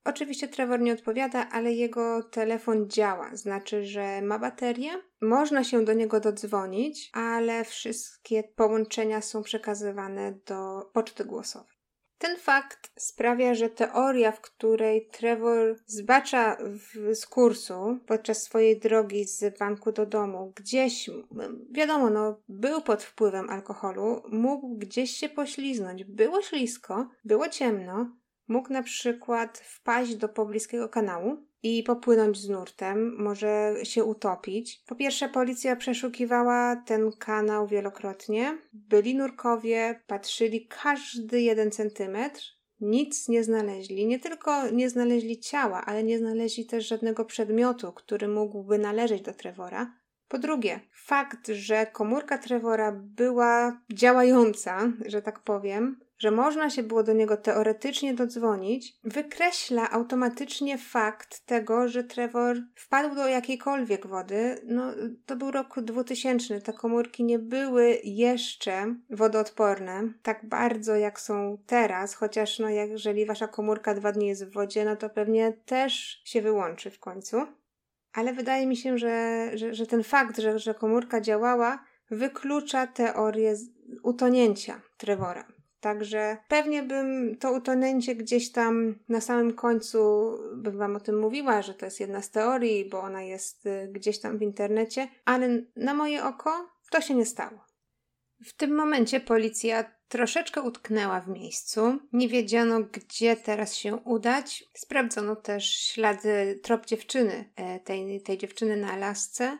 Oczywiście 0.04 0.47
Trevor 0.47 0.80
nie 0.80 0.93
odpowiada, 0.93 1.49
ale 1.51 1.73
jego 1.73 2.23
telefon 2.23 2.89
działa, 2.89 3.36
znaczy, 3.36 3.86
że 3.86 4.21
ma 4.21 4.39
baterię. 4.39 4.91
Można 5.21 5.63
się 5.63 5.86
do 5.86 5.93
niego 5.93 6.19
dodzwonić, 6.19 7.10
ale 7.13 7.63
wszystkie 7.63 8.43
połączenia 8.43 9.21
są 9.21 9.43
przekazywane 9.43 10.32
do 10.45 10.89
poczty 10.93 11.25
głosowej. 11.25 11.75
Ten 12.17 12.38
fakt 12.38 12.91
sprawia, 12.97 13.56
że 13.56 13.69
teoria, 13.69 14.32
w 14.32 14.41
której 14.41 15.08
Trevor 15.08 15.75
zbacza 15.86 16.58
w, 16.60 17.15
z 17.15 17.25
kursu 17.25 17.99
podczas 18.08 18.43
swojej 18.43 18.80
drogi 18.80 19.25
z 19.25 19.60
banku 19.60 19.91
do 19.91 20.06
domu, 20.06 20.54
gdzieś, 20.56 21.10
wiadomo, 21.71 22.10
no, 22.10 22.41
był 22.49 22.82
pod 22.82 23.04
wpływem 23.04 23.49
alkoholu, 23.49 24.21
mógł 24.32 24.78
gdzieś 24.78 25.12
się 25.12 25.30
pośliznąć. 25.30 26.04
Było 26.04 26.41
ślisko, 26.41 27.10
było 27.25 27.49
ciemno, 27.49 28.15
mógł 28.47 28.73
na 28.73 28.84
przykład 28.84 29.58
wpaść 29.58 30.15
do 30.15 30.30
pobliskiego 30.30 30.89
kanału, 30.89 31.45
i 31.65 31.84
popłynąć 31.84 32.38
z 32.38 32.49
nurtem, 32.49 33.15
może 33.17 33.75
się 33.84 34.04
utopić. 34.04 34.84
Po 34.88 34.95
pierwsze, 34.95 35.30
policja 35.30 35.75
przeszukiwała 35.75 36.75
ten 36.75 37.12
kanał 37.12 37.67
wielokrotnie. 37.67 38.58
Byli 38.73 39.15
nurkowie, 39.15 40.01
patrzyli 40.08 40.67
każdy 40.67 41.41
jeden 41.41 41.71
centymetr, 41.71 42.41
nic 42.80 43.30
nie 43.30 43.43
znaleźli. 43.43 44.06
Nie 44.06 44.19
tylko 44.19 44.69
nie 44.69 44.89
znaleźli 44.89 45.39
ciała, 45.39 45.86
ale 45.86 46.04
nie 46.04 46.19
znaleźli 46.19 46.65
też 46.65 46.88
żadnego 46.88 47.25
przedmiotu, 47.25 47.91
który 47.93 48.28
mógłby 48.28 48.78
należeć 48.78 49.21
do 49.21 49.34
Trevora. 49.34 49.93
Po 50.28 50.38
drugie, 50.38 50.80
fakt, 51.06 51.47
że 51.47 51.86
komórka 51.86 52.38
Trevora 52.38 52.91
była 52.91 53.82
działająca, 53.93 54.91
że 55.06 55.21
tak 55.21 55.39
powiem, 55.39 55.99
że 56.17 56.32
można 56.32 56.69
się 56.69 56.84
było 56.84 57.04
do 57.04 57.13
niego 57.13 57.38
teoretycznie 57.38 58.13
dodzwonić, 58.13 58.93
wykreśla 59.04 59.91
automatycznie 59.91 60.78
fakt 60.78 61.45
tego, 61.45 61.88
że 61.88 62.04
Trevor 62.04 62.58
wpadł 62.75 63.15
do 63.15 63.28
jakiejkolwiek 63.28 64.08
wody. 64.08 64.62
No, 64.65 64.84
to 65.25 65.36
był 65.36 65.51
rok 65.51 65.80
2000. 65.82 66.62
Te 66.62 66.73
komórki 66.73 67.23
nie 67.23 67.39
były 67.39 67.99
jeszcze 68.04 68.95
wodoodporne 69.10 70.13
tak 70.23 70.45
bardzo 70.49 70.95
jak 70.95 71.19
są 71.19 71.58
teraz, 71.65 72.13
chociaż 72.13 72.60
no, 72.60 72.69
jeżeli 72.69 73.25
wasza 73.25 73.47
komórka 73.47 73.93
dwa 73.93 74.12
dni 74.12 74.28
jest 74.28 74.45
w 74.45 74.54
wodzie, 74.54 74.86
no 74.86 74.95
to 74.95 75.10
pewnie 75.10 75.54
też 75.65 76.21
się 76.25 76.41
wyłączy 76.41 76.91
w 76.91 76.99
końcu. 76.99 77.38
Ale 78.13 78.34
wydaje 78.34 78.67
mi 78.67 78.78
się, 78.78 78.97
że, 78.97 79.49
że, 79.54 79.73
że 79.73 79.88
ten 79.88 80.04
fakt, 80.04 80.39
że, 80.39 80.60
że 80.60 80.73
komórka 80.73 81.21
działała, 81.21 81.84
wyklucza 82.12 82.88
teorię 82.88 83.56
utonięcia 84.04 84.82
Trevora. 84.97 85.55
Także 85.86 86.38
pewnie 86.48 86.84
bym 86.84 87.38
to 87.38 87.52
utonięcie 87.52 88.15
gdzieś 88.15 88.52
tam 88.52 88.95
na 89.10 89.21
samym 89.21 89.54
końcu 89.54 90.00
bym 90.56 90.78
Wam 90.78 90.95
o 90.95 91.00
tym 91.00 91.19
mówiła, 91.19 91.62
że 91.62 91.74
to 91.74 91.86
jest 91.86 92.00
jedna 92.00 92.21
z 92.21 92.32
teorii, 92.32 92.89
bo 92.89 93.02
ona 93.02 93.21
jest 93.21 93.65
y, 93.65 93.89
gdzieś 93.91 94.19
tam 94.19 94.38
w 94.38 94.41
internecie, 94.41 95.08
ale 95.26 95.62
na 95.76 95.93
moje 95.93 96.24
oko 96.24 96.69
to 96.91 97.02
się 97.02 97.15
nie 97.15 97.26
stało. 97.26 97.65
W 98.45 98.54
tym 98.54 98.76
momencie 98.76 99.19
policja 99.19 99.95
troszeczkę 100.08 100.62
utknęła 100.62 101.21
w 101.21 101.28
miejscu. 101.28 102.00
Nie 102.13 102.28
wiedziano, 102.28 102.80
gdzie 102.82 103.36
teraz 103.36 103.76
się 103.76 103.95
udać. 103.95 104.63
Sprawdzono 104.74 105.36
też 105.36 105.69
ślady, 105.69 106.60
trop 106.63 106.86
dziewczyny, 106.86 107.52
e, 107.56 107.80
tej, 107.80 108.21
tej 108.21 108.38
dziewczyny 108.38 108.78
na 108.78 108.91
Alasce. 108.91 109.58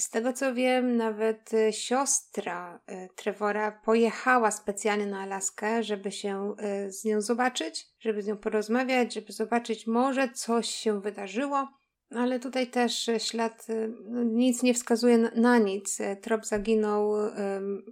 Z 0.00 0.10
tego 0.10 0.32
co 0.32 0.54
wiem, 0.54 0.96
nawet 0.96 1.54
e, 1.54 1.72
siostra 1.72 2.80
e, 2.86 3.08
Trevora 3.08 3.72
pojechała 3.72 4.50
specjalnie 4.50 5.06
na 5.06 5.20
Alaskę, 5.20 5.82
żeby 5.82 6.12
się 6.12 6.54
e, 6.58 6.90
z 6.92 7.04
nią 7.04 7.20
zobaczyć, 7.20 7.86
żeby 7.98 8.22
z 8.22 8.26
nią 8.26 8.36
porozmawiać, 8.36 9.14
żeby 9.14 9.32
zobaczyć, 9.32 9.86
może 9.86 10.28
coś 10.28 10.68
się 10.68 11.00
wydarzyło. 11.00 11.68
Ale 12.10 12.40
tutaj 12.40 12.66
też 12.66 13.10
ślad, 13.18 13.66
no, 14.04 14.22
nic 14.24 14.62
nie 14.62 14.74
wskazuje 14.74 15.18
na, 15.18 15.30
na, 15.34 15.58
nic. 15.58 15.98
Trop 16.20 16.46
zaginął, 16.46 17.12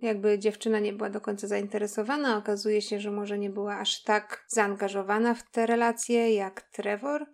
jakby 0.02 0.38
dziewczyna 0.38 0.78
nie 0.78 0.92
była 0.92 1.10
do 1.10 1.20
końca 1.20 1.46
zainteresowana. 1.46 2.36
Okazuje 2.36 2.82
się, 2.82 3.00
że 3.00 3.10
może 3.10 3.38
nie 3.38 3.50
była 3.50 3.78
aż 3.78 4.02
tak 4.02 4.44
zaangażowana 4.48 5.34
w 5.34 5.50
te 5.50 5.66
relacje 5.66 6.34
jak 6.34 6.62
Trevor. 6.62 7.26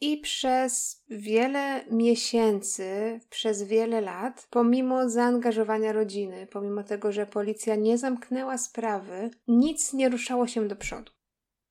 I 0.00 0.16
przez 0.16 1.04
wiele 1.10 1.84
miesięcy, 1.90 3.20
przez 3.30 3.62
wiele 3.62 4.00
lat, 4.00 4.46
pomimo 4.50 5.08
zaangażowania 5.08 5.92
rodziny, 5.92 6.46
pomimo 6.46 6.82
tego, 6.82 7.12
że 7.12 7.26
policja 7.26 7.74
nie 7.74 7.98
zamknęła 7.98 8.58
sprawy, 8.58 9.30
nic 9.48 9.92
nie 9.92 10.08
ruszało 10.08 10.46
się 10.46 10.68
do 10.68 10.76
przodu 10.76 11.17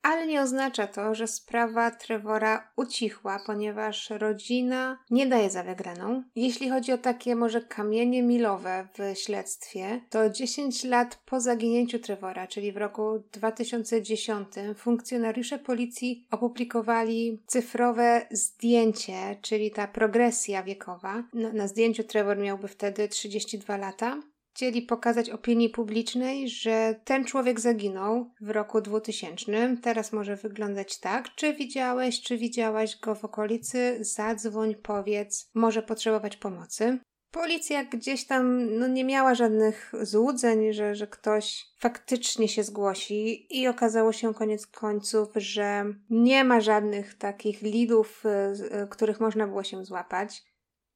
ale 0.07 0.27
nie 0.27 0.41
oznacza 0.41 0.87
to, 0.87 1.15
że 1.15 1.27
sprawa 1.27 1.91
Trevora 1.91 2.71
ucichła, 2.75 3.39
ponieważ 3.45 4.09
rodzina 4.09 4.97
nie 5.09 5.27
daje 5.27 5.49
za 5.49 5.63
wygraną. 5.63 6.23
Jeśli 6.35 6.69
chodzi 6.69 6.91
o 6.91 6.97
takie 6.97 7.35
może 7.35 7.61
kamienie 7.61 8.23
milowe 8.23 8.87
w 8.97 9.17
śledztwie, 9.19 10.01
to 10.09 10.29
10 10.29 10.83
lat 10.83 11.19
po 11.25 11.39
zaginięciu 11.39 11.99
Trevora, 11.99 12.47
czyli 12.47 12.71
w 12.71 12.77
roku 12.77 13.23
2010, 13.31 14.47
funkcjonariusze 14.75 15.59
policji 15.59 16.27
opublikowali 16.31 17.41
cyfrowe 17.47 18.27
zdjęcie, 18.31 19.37
czyli 19.41 19.71
ta 19.71 19.87
progresja 19.87 20.63
wiekowa. 20.63 21.23
Na, 21.33 21.53
na 21.53 21.67
zdjęciu 21.67 22.03
Trevor 22.03 22.37
miałby 22.37 22.67
wtedy 22.67 23.07
32 23.07 23.77
lata, 23.77 24.17
chcieli 24.57 24.81
pokazać 24.81 25.29
opinii 25.29 25.69
publicznej, 25.69 26.49
że 26.49 26.95
ten 27.03 27.25
człowiek 27.25 27.59
zaginął 27.59 28.31
w 28.41 28.49
roku 28.49 28.81
2000. 28.81 29.77
Teraz 29.81 30.13
może 30.13 30.35
wyglądać 30.35 30.99
tak. 30.99 31.35
Czy 31.35 31.53
widziałeś, 31.53 32.21
czy 32.21 32.37
widziałaś 32.37 32.99
go 32.99 33.15
w 33.15 33.25
okolicy? 33.25 33.97
Zadzwoń, 34.01 34.75
powiedz, 34.75 35.49
może 35.53 35.81
potrzebować 35.81 36.37
pomocy. 36.37 36.99
Policja 37.31 37.85
gdzieś 37.85 38.25
tam 38.25 38.75
no, 38.79 38.87
nie 38.87 39.03
miała 39.03 39.35
żadnych 39.35 39.91
złudzeń, 40.01 40.73
że, 40.73 40.95
że 40.95 41.07
ktoś 41.07 41.65
faktycznie 41.79 42.47
się 42.47 42.63
zgłosi, 42.63 43.47
i 43.59 43.67
okazało 43.67 44.11
się 44.11 44.33
koniec 44.33 44.67
końców, 44.67 45.29
że 45.35 45.85
nie 46.09 46.43
ma 46.43 46.61
żadnych 46.61 47.17
takich 47.17 47.61
lidów, 47.61 48.23
y, 48.25 48.83
y, 48.83 48.87
których 48.87 49.19
można 49.19 49.47
było 49.47 49.63
się 49.63 49.85
złapać. 49.85 50.43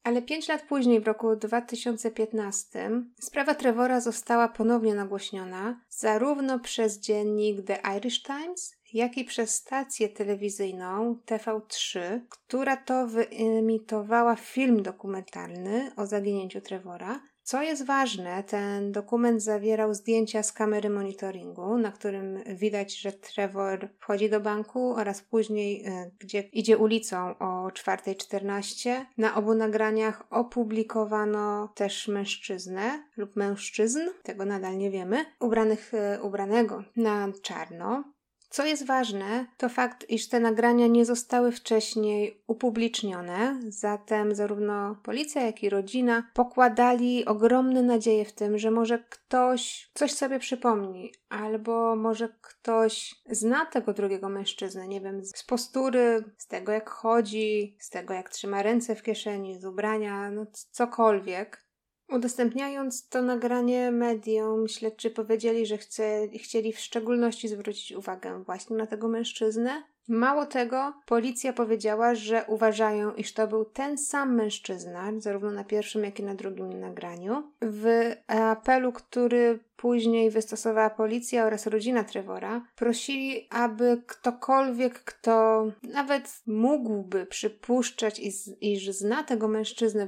Ale 0.04 0.22
pięć 0.22 0.48
lat 0.48 0.62
później, 0.62 1.02
w 1.02 1.08
roku 1.08 1.36
2015, 1.36 2.92
sprawa 3.22 3.56
Trevora 3.56 4.00
została 4.00 4.48
ponownie 4.48 4.96
nagłośniona 4.96 5.82
zarówno 5.90 6.60
przez 6.60 7.00
dziennik 7.00 7.66
The 7.66 7.80
Irish 7.98 8.24
Times, 8.24 8.76
jak 8.94 9.18
i 9.18 9.26
przez 9.26 9.56
stację 9.56 10.10
telewizyjną 10.10 11.20
TV3, 11.26 12.00
która 12.30 12.78
to 12.78 13.08
wyemitowała 13.08 14.36
film 14.36 14.84
dokumentalny 14.84 15.92
o 15.96 16.06
zaginięciu 16.06 16.62
Trevora, 16.62 17.20
co 17.44 17.62
jest 17.62 17.86
ważne, 17.86 18.44
ten 18.44 18.92
dokument 18.92 19.44
zawierał 19.44 19.94
zdjęcia 19.94 20.44
z 20.44 20.54
kamery 20.54 20.90
monitoringu, 20.90 21.78
na 21.78 21.92
którym 21.92 22.40
widać, 22.46 23.00
że 23.00 23.12
Trevor 23.12 23.90
wchodzi 24.00 24.30
do 24.30 24.40
banku 24.40 24.94
oraz 24.96 25.22
później, 25.22 25.86
e, 25.86 26.12
gdzie 26.20 26.40
idzie 26.40 26.78
ulicą 26.78 27.38
o 27.40 27.70
4.14. 27.74 29.06
Na 29.18 29.36
obu 29.36 29.54
nagraniach 29.54 30.24
opublikowano 30.30 31.68
też 31.76 32.08
mężczyznę 32.08 33.04
lub 33.18 33.36
mężczyzn, 33.36 34.00
tego 34.24 34.46
nadal 34.46 34.78
nie 34.78 34.92
wiemy, 34.92 35.26
ubranych, 35.40 35.94
e, 35.94 36.22
ubranego 36.22 36.84
na 36.96 37.28
czarno. 37.42 38.04
Co 38.52 38.66
jest 38.66 38.86
ważne, 38.86 39.46
to 39.58 39.70
fakt, 39.70 40.10
iż 40.10 40.28
te 40.28 40.40
nagrania 40.40 40.88
nie 40.88 41.06
zostały 41.06 41.52
wcześniej 41.52 42.44
upublicznione, 42.48 43.60
zatem 43.68 44.36
zarówno 44.36 44.96
policja, 45.04 45.42
jak 45.42 45.64
i 45.64 45.70
rodzina 45.70 46.24
pokładali 46.34 47.26
ogromne 47.26 47.82
nadzieje 47.82 48.26
w 48.26 48.34
tym, 48.34 48.58
że 48.58 48.72
może 48.72 49.00
ktoś 49.00 49.92
coś 49.94 50.12
sobie 50.12 50.40
przypomni, 50.40 51.14
albo 51.30 51.96
może 51.96 52.30
ktoś 52.42 53.16
zna 53.30 53.66
tego 53.66 53.94
drugiego 53.94 54.30
mężczyznę, 54.30 54.88
nie 54.88 55.02
wiem, 55.02 55.26
z 55.26 55.44
postury, 55.44 56.24
z 56.38 56.48
tego 56.48 56.72
jak 56.72 56.90
chodzi, 56.90 57.78
z 57.80 57.90
tego 57.90 58.14
jak 58.14 58.30
trzyma 58.30 58.64
ręce 58.64 58.96
w 58.96 59.04
kieszeni, 59.04 59.60
z 59.60 59.66
ubrania, 59.66 60.32
no 60.32 60.46
cokolwiek. 60.72 61.71
Udostępniając 62.12 63.08
to 63.10 63.22
nagranie 63.22 63.92
mediom, 63.92 64.68
śledczy 64.68 65.12
powiedzieli, 65.12 65.66
że 65.66 65.78
chce, 65.78 66.28
chcieli 66.28 66.74
w 66.74 66.80
szczególności 66.80 67.48
zwrócić 67.48 67.92
uwagę 67.92 68.44
właśnie 68.44 68.76
na 68.76 68.88
tego 68.88 69.08
mężczyznę. 69.08 69.84
Mało 70.08 70.46
tego, 70.46 70.94
policja 71.06 71.54
powiedziała, 71.54 72.16
że 72.16 72.46
uważają, 72.48 73.14
iż 73.14 73.34
to 73.34 73.48
był 73.48 73.66
ten 73.66 73.98
sam 73.98 74.36
mężczyzna, 74.36 75.12
zarówno 75.18 75.52
na 75.52 75.64
pierwszym, 75.64 76.04
jak 76.04 76.20
i 76.20 76.24
na 76.24 76.36
drugim 76.36 76.80
nagraniu. 76.80 77.52
W 77.62 78.12
apelu, 78.28 78.92
który 78.92 79.60
później 79.76 80.32
wystosowała 80.32 80.90
policja 80.90 81.46
oraz 81.46 81.68
rodzina 81.68 82.04
Trevora, 82.04 82.66
prosili, 82.76 83.48
aby 83.50 84.02
ktokolwiek, 84.08 85.04
kto 85.04 85.66
nawet 85.84 86.42
mógłby 86.48 87.26
przypuszczać, 87.26 88.22
iż 88.62 88.90
zna 88.90 89.24
tego 89.24 89.48
mężczyznę 89.48 90.08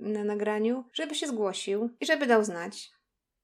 na 0.00 0.24
nagraniu, 0.24 0.84
żeby 0.92 1.14
się 1.14 1.26
zgłosił 1.26 1.90
i 2.00 2.06
żeby 2.06 2.26
dał 2.26 2.44
znać. 2.44 2.95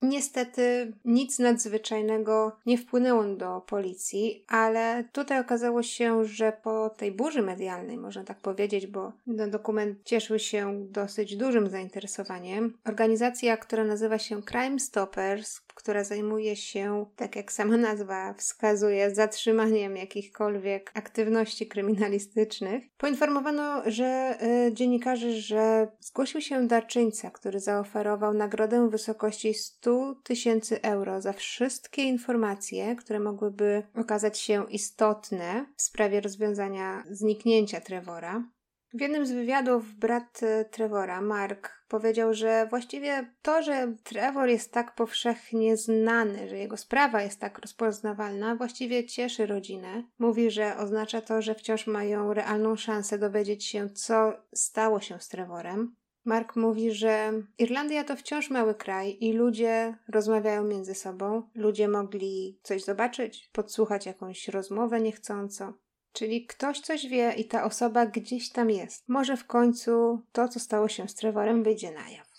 Niestety 0.03 0.93
nic 1.05 1.39
nadzwyczajnego 1.39 2.57
nie 2.67 2.79
wpłynęło 2.79 3.25
do 3.25 3.61
policji, 3.61 4.45
ale 4.49 5.05
tutaj 5.13 5.41
okazało 5.41 5.83
się, 5.83 6.25
że 6.25 6.53
po 6.63 6.91
tej 6.91 7.13
burzy 7.13 7.43
medialnej, 7.43 7.99
można 7.99 8.25
tak 8.25 8.41
powiedzieć, 8.41 8.87
bo 8.87 9.13
ten 9.37 9.51
dokument 9.51 9.99
cieszył 10.05 10.39
się 10.39 10.87
dosyć 10.91 11.37
dużym 11.37 11.71
zainteresowaniem, 11.71 12.79
organizacja, 12.85 13.57
która 13.57 13.85
nazywa 13.85 14.19
się 14.19 14.43
Crime 14.43 14.79
Stoppers, 14.79 15.61
która 15.83 16.05
zajmuje 16.05 16.57
się, 16.57 17.07
tak 17.17 17.37
jak 17.37 17.53
sama 17.53 17.77
nazwa 17.77 18.35
wskazuje, 18.35 19.15
zatrzymaniem 19.15 19.97
jakichkolwiek 19.97 20.91
aktywności 20.95 21.67
kryminalistycznych, 21.67 22.85
poinformowano, 22.97 23.83
że 23.87 24.39
y, 24.69 24.73
dziennikarzy, 24.73 25.41
że 25.41 25.89
zgłosił 26.01 26.41
się 26.41 26.67
darczyńca, 26.67 27.31
który 27.31 27.61
zaoferował 27.61 28.35
nagrodę 28.35 28.89
w 28.89 28.91
wysokości 28.91 29.55
100 29.55 30.15
tysięcy 30.23 30.83
euro 30.83 31.21
za 31.21 31.33
wszystkie 31.33 32.03
informacje, 32.03 32.97
które 32.97 33.21
mogłyby 33.21 33.83
okazać 33.95 34.39
się 34.39 34.71
istotne 34.71 35.67
w 35.77 35.83
sprawie 35.83 36.21
rozwiązania 36.21 37.05
zniknięcia 37.11 37.81
Trevora. 37.81 38.45
W 38.95 39.01
jednym 39.01 39.27
z 39.27 39.33
wywiadów 39.33 39.95
brat 39.95 40.41
Trevora, 40.71 41.21
Mark, 41.21 41.71
powiedział, 41.89 42.35
że 42.35 42.67
właściwie 42.71 43.33
to, 43.43 43.63
że 43.63 43.95
Trevor 44.05 44.49
jest 44.49 44.73
tak 44.73 44.95
powszechnie 44.95 45.77
znany, 45.77 46.49
że 46.49 46.59
jego 46.59 46.77
sprawa 46.77 47.23
jest 47.23 47.41
tak 47.41 47.59
rozpoznawalna, 47.59 48.57
właściwie 48.57 49.07
cieszy 49.07 49.47
rodzinę. 49.47 50.03
Mówi, 50.19 50.51
że 50.51 50.77
oznacza 50.77 51.21
to, 51.21 51.43
że 51.43 51.55
wciąż 51.55 51.87
mają 51.87 52.35
realną 52.35 52.77
szansę 52.77 53.19
dowiedzieć 53.19 53.65
się, 53.65 53.91
co 53.91 54.33
stało 54.55 55.01
się 55.01 55.21
z 55.21 55.29
Trevorem. 55.29 55.95
Mark 56.25 56.57
mówi, 56.57 56.93
że 56.93 57.33
Irlandia 57.59 58.05
to 58.05 58.17
wciąż 58.17 58.51
mały 58.51 58.75
kraj 58.75 59.17
i 59.21 59.33
ludzie 59.33 59.97
rozmawiają 60.09 60.65
między 60.65 60.95
sobą. 60.95 61.43
Ludzie 61.55 61.89
mogli 61.89 62.61
coś 62.63 62.85
zobaczyć, 62.85 63.51
podsłuchać 63.53 64.07
jakąś 64.07 64.49
rozmowę 64.49 65.01
niechcąco. 65.01 65.73
Czyli 66.13 66.47
ktoś 66.47 66.81
coś 66.81 67.07
wie 67.07 67.35
i 67.37 67.45
ta 67.45 67.65
osoba 67.65 68.07
gdzieś 68.07 68.51
tam 68.51 68.71
jest. 68.71 69.09
Może 69.09 69.37
w 69.37 69.47
końcu 69.47 70.23
to, 70.33 70.49
co 70.49 70.61
stało 70.61 70.89
się 70.89 71.09
z 71.09 71.15
Trevorem, 71.15 71.63
wyjdzie 71.63 71.91
na 71.93 72.11
jaw. 72.11 72.33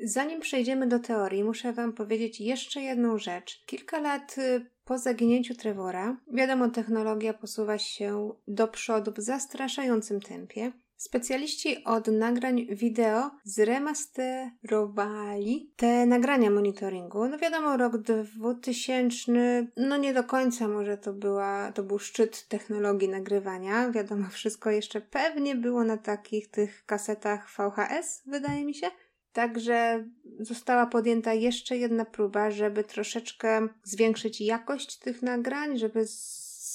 Zanim 0.00 0.40
przejdziemy 0.40 0.86
do 0.86 0.98
teorii, 0.98 1.44
muszę 1.44 1.72
Wam 1.72 1.92
powiedzieć 1.92 2.40
jeszcze 2.40 2.80
jedną 2.80 3.18
rzecz. 3.18 3.64
Kilka 3.66 4.00
lat 4.00 4.38
y, 4.38 4.70
po 4.84 4.98
zaginięciu 4.98 5.54
Trevora, 5.54 6.16
wiadomo, 6.32 6.70
technologia 6.70 7.34
posuwa 7.34 7.78
się 7.78 8.32
do 8.48 8.68
przodu 8.68 9.12
w 9.12 9.20
zastraszającym 9.20 10.20
tempie. 10.20 10.72
Specjaliści 10.96 11.84
od 11.84 12.06
nagrań 12.06 12.66
wideo 12.70 13.30
zremasterowali 13.44 15.72
te 15.76 16.06
nagrania 16.06 16.50
monitoringu. 16.50 17.28
No 17.28 17.38
wiadomo, 17.38 17.76
rok 17.76 17.98
2000, 17.98 19.66
no 19.76 19.96
nie 19.96 20.14
do 20.14 20.24
końca 20.24 20.68
może 20.68 20.98
to, 20.98 21.12
była, 21.12 21.72
to 21.72 21.82
był 21.82 21.98
szczyt 21.98 22.48
technologii 22.48 23.08
nagrywania. 23.08 23.90
Wiadomo, 23.90 24.28
wszystko 24.30 24.70
jeszcze 24.70 25.00
pewnie 25.00 25.54
było 25.54 25.84
na 25.84 25.96
takich 25.96 26.50
tych 26.50 26.84
kasetach 26.86 27.48
VHS, 27.50 28.22
wydaje 28.26 28.64
mi 28.64 28.74
się. 28.74 28.86
Także 29.32 30.04
została 30.40 30.86
podjęta 30.86 31.34
jeszcze 31.34 31.76
jedna 31.76 32.04
próba, 32.04 32.50
żeby 32.50 32.84
troszeczkę 32.84 33.68
zwiększyć 33.84 34.40
jakość 34.40 34.98
tych 34.98 35.22
nagrań, 35.22 35.78
żeby 35.78 36.06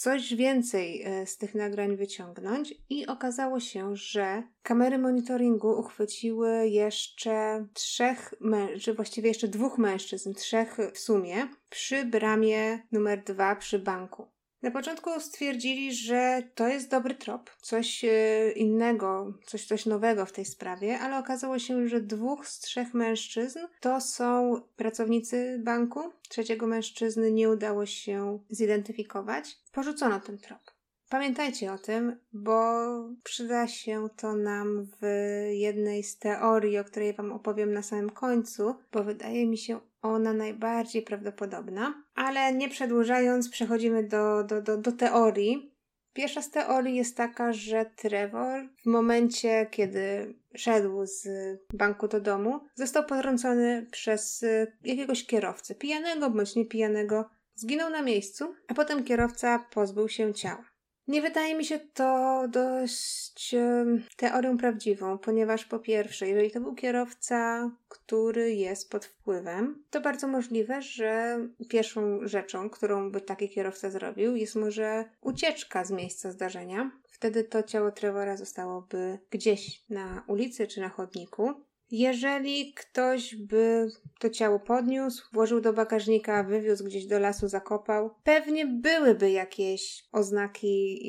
coś 0.02 0.36
więcej 0.36 1.04
e, 1.04 1.26
z 1.26 1.38
tych 1.38 1.56
nagrań 1.56 1.96
wyciągnąć 1.96 2.74
i 2.90 3.08
okazało 3.08 3.60
się, 3.60 3.96
że 3.96 4.44
kamery 4.64 4.98
monitoringu 4.98 5.80
uchwyciły 5.80 6.68
jeszcze 6.68 7.66
trzech 7.74 8.34
mężczyzn, 8.40 8.96
właściwie 8.96 9.28
jeszcze 9.28 9.48
dwóch 9.48 9.78
mężczyzn, 9.78 10.34
trzech 10.34 10.78
w 10.94 11.00
sumie, 11.00 11.48
przy 11.70 12.06
bramie 12.06 12.80
numer 12.92 13.24
dwa 13.24 13.56
przy 13.56 13.80
banku. 13.80 14.28
Na 14.62 14.72
początku 14.72 15.20
stwierdzili, 15.20 15.94
że 15.94 16.44
to 16.56 16.68
jest 16.68 16.90
dobry 16.90 17.16
trop, 17.16 17.50
coś 17.62 18.06
e, 18.06 18.52
innego, 18.52 19.34
coś, 19.46 19.66
coś 19.66 19.86
nowego 19.86 20.26
w 20.26 20.32
tej 20.32 20.46
sprawie, 20.46 21.00
ale 21.00 21.18
okazało 21.18 21.60
się, 21.60 21.88
że 21.88 22.02
dwóch 22.02 22.48
z 22.48 22.60
trzech 22.60 22.94
mężczyzn 22.94 23.60
to 23.80 24.02
są 24.02 24.62
pracownicy 24.76 25.60
banku. 25.64 26.00
Trzeciego 26.30 26.68
mężczyzny 26.68 27.32
nie 27.32 27.50
udało 27.50 27.86
się 27.86 28.40
zidentyfikować. 28.50 29.58
Porzucono 29.72 30.20
ten 30.20 30.38
trop. 30.38 30.81
Pamiętajcie 31.12 31.74
o 31.74 31.78
tym, 31.78 32.20
bo 32.34 32.74
przyda 33.24 33.68
się 33.68 34.10
to 34.18 34.36
nam 34.36 34.88
w 35.02 35.06
jednej 35.52 36.04
z 36.04 36.18
teorii, 36.20 36.80
o 36.80 36.84
której 36.84 37.14
Wam 37.14 37.32
opowiem 37.32 37.74
na 37.74 37.84
samym 37.84 38.10
końcu, 38.10 38.76
bo 38.92 39.04
wydaje 39.04 39.48
mi 39.48 39.58
się 39.58 39.80
ona 40.02 40.34
najbardziej 40.34 41.02
prawdopodobna. 41.02 42.04
Ale 42.16 42.54
nie 42.54 42.70
przedłużając, 42.70 43.50
przechodzimy 43.50 44.04
do, 44.04 44.44
do, 44.44 44.62
do, 44.62 44.78
do 44.78 44.92
teorii. 44.92 45.76
Pierwsza 46.14 46.42
z 46.42 46.52
teorii 46.52 46.96
jest 46.96 47.18
taka, 47.18 47.54
że 47.54 47.86
Trevor 47.96 48.70
w 48.84 48.86
momencie, 48.86 49.68
kiedy 49.72 50.36
szedł 50.56 51.06
z 51.06 51.28
banku 51.74 52.08
do 52.08 52.22
domu, 52.22 52.60
został 52.76 53.06
potrącony 53.06 53.88
przez 53.92 54.46
jakiegoś 54.84 55.26
kierowcę, 55.26 55.76
pijanego 55.76 56.30
bądź 56.30 56.56
niepijanego. 56.56 57.30
Zginął 57.56 57.90
na 57.90 58.02
miejscu, 58.02 58.54
a 58.68 58.74
potem 58.74 59.04
kierowca 59.04 59.66
pozbył 59.74 60.10
się 60.10 60.34
ciała. 60.34 60.71
Nie 61.12 61.22
wydaje 61.22 61.56
mi 61.56 61.66
się 61.66 61.80
to 61.80 62.44
dość 62.48 63.56
teorią 64.16 64.58
prawdziwą, 64.58 65.18
ponieważ 65.18 65.66
po 65.66 65.80
pierwsze, 65.80 66.28
jeżeli 66.28 66.52
to 66.52 66.62
był 66.62 66.76
kierowca, 66.76 67.72
który 67.90 68.54
jest 68.54 68.90
pod 68.90 69.06
wpływem, 69.06 69.84
to 69.90 70.02
bardzo 70.02 70.28
możliwe, 70.28 70.82
że 70.82 71.40
pierwszą 71.70 72.28
rzeczą, 72.28 72.70
którą 72.70 73.12
by 73.12 73.22
taki 73.22 73.50
kierowca 73.50 73.90
zrobił, 73.90 74.36
jest 74.36 74.56
może 74.56 75.06
ucieczka 75.22 75.86
z 75.86 75.92
miejsca 75.92 76.32
zdarzenia. 76.32 76.92
Wtedy 77.12 77.44
to 77.44 77.64
ciało 77.64 77.92
Trevora 77.92 78.38
zostałoby 78.38 79.20
gdzieś 79.32 79.84
na 79.90 80.24
ulicy 80.28 80.68
czy 80.68 80.82
na 80.82 80.90
chodniku. 80.90 81.54
Jeżeli 81.92 82.74
ktoś 82.74 83.36
by 83.36 83.90
to 84.20 84.30
ciało 84.30 84.60
podniósł, 84.60 85.28
włożył 85.34 85.62
do 85.62 85.74
bagażnika, 85.74 86.44
wywiózł 86.44 86.86
gdzieś 86.86 87.06
do 87.06 87.20
lasu, 87.20 87.48
zakopał, 87.48 88.16
pewnie 88.24 88.66
byłyby 88.66 89.32
jakieś 89.32 90.04
oznaki 90.12 91.00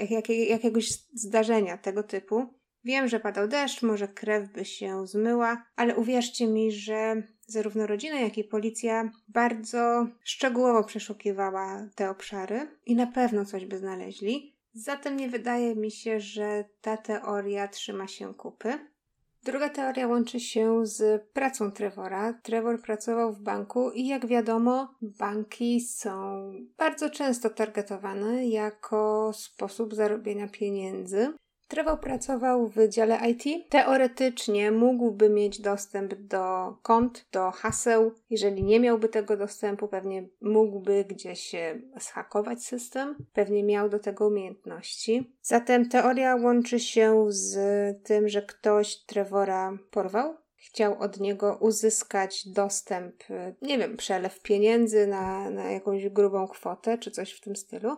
jak, 0.00 0.10
jak, 0.10 0.28
jakiegoś 0.28 0.88
zdarzenia 1.14 1.78
tego 1.78 2.02
typu. 2.02 2.46
Wiem, 2.84 3.08
że 3.08 3.20
padał 3.20 3.48
deszcz, 3.48 3.82
może 3.82 4.08
krew 4.08 4.52
by 4.52 4.64
się 4.64 5.06
zmyła, 5.06 5.64
ale 5.76 5.96
uwierzcie 5.96 6.46
mi, 6.46 6.72
że 6.72 7.22
zarówno 7.46 7.86
rodzina, 7.86 8.20
jak 8.20 8.38
i 8.38 8.44
policja 8.44 9.10
bardzo 9.28 10.06
szczegółowo 10.24 10.84
przeszukiwała 10.84 11.88
te 11.94 12.10
obszary 12.10 12.68
i 12.86 12.96
na 12.96 13.06
pewno 13.06 13.44
coś 13.44 13.66
by 13.66 13.78
znaleźli. 13.78 14.56
Zatem 14.72 15.16
nie 15.16 15.28
wydaje 15.28 15.74
mi 15.74 15.90
się, 15.90 16.20
że 16.20 16.64
ta 16.80 16.96
teoria 16.96 17.68
trzyma 17.68 18.08
się 18.08 18.34
kupy. 18.34 18.78
Druga 19.44 19.68
teoria 19.68 20.06
łączy 20.06 20.40
się 20.40 20.86
z 20.86 21.28
pracą 21.32 21.72
Trevora. 21.72 22.32
Trevor 22.32 22.82
pracował 22.82 23.32
w 23.32 23.40
banku 23.40 23.90
i 23.90 24.06
jak 24.06 24.26
wiadomo, 24.26 24.94
banki 25.02 25.80
są 25.80 26.52
bardzo 26.78 27.10
często 27.10 27.50
targetowane 27.50 28.46
jako 28.46 29.30
sposób 29.34 29.94
zarobienia 29.94 30.48
pieniędzy. 30.48 31.32
Trevor 31.68 32.00
pracował 32.00 32.68
w 32.68 32.88
dziale 32.88 33.18
IT. 33.30 33.68
Teoretycznie 33.68 34.70
mógłby 34.70 35.28
mieć 35.28 35.60
dostęp 35.60 36.14
do 36.14 36.76
kont, 36.82 37.26
do 37.32 37.50
haseł. 37.50 38.12
Jeżeli 38.30 38.62
nie 38.62 38.80
miałby 38.80 39.08
tego 39.08 39.36
dostępu, 39.36 39.88
pewnie 39.88 40.28
mógłby 40.40 41.04
gdzieś 41.04 41.52
zhakować 42.00 42.64
system. 42.64 43.16
Pewnie 43.32 43.62
miał 43.62 43.88
do 43.88 43.98
tego 43.98 44.26
umiejętności. 44.26 45.36
Zatem 45.42 45.88
teoria 45.88 46.36
łączy 46.36 46.80
się 46.80 47.26
z 47.28 47.56
tym, 48.02 48.28
że 48.28 48.42
ktoś 48.42 48.96
Trevora 48.96 49.78
porwał. 49.90 50.36
Chciał 50.56 50.98
od 50.98 51.20
niego 51.20 51.58
uzyskać 51.60 52.48
dostęp, 52.48 53.14
nie 53.62 53.78
wiem, 53.78 53.96
przelew 53.96 54.42
pieniędzy 54.42 55.06
na, 55.06 55.50
na 55.50 55.70
jakąś 55.70 56.08
grubą 56.08 56.48
kwotę 56.48 56.98
czy 56.98 57.10
coś 57.10 57.32
w 57.32 57.40
tym 57.40 57.56
stylu. 57.56 57.96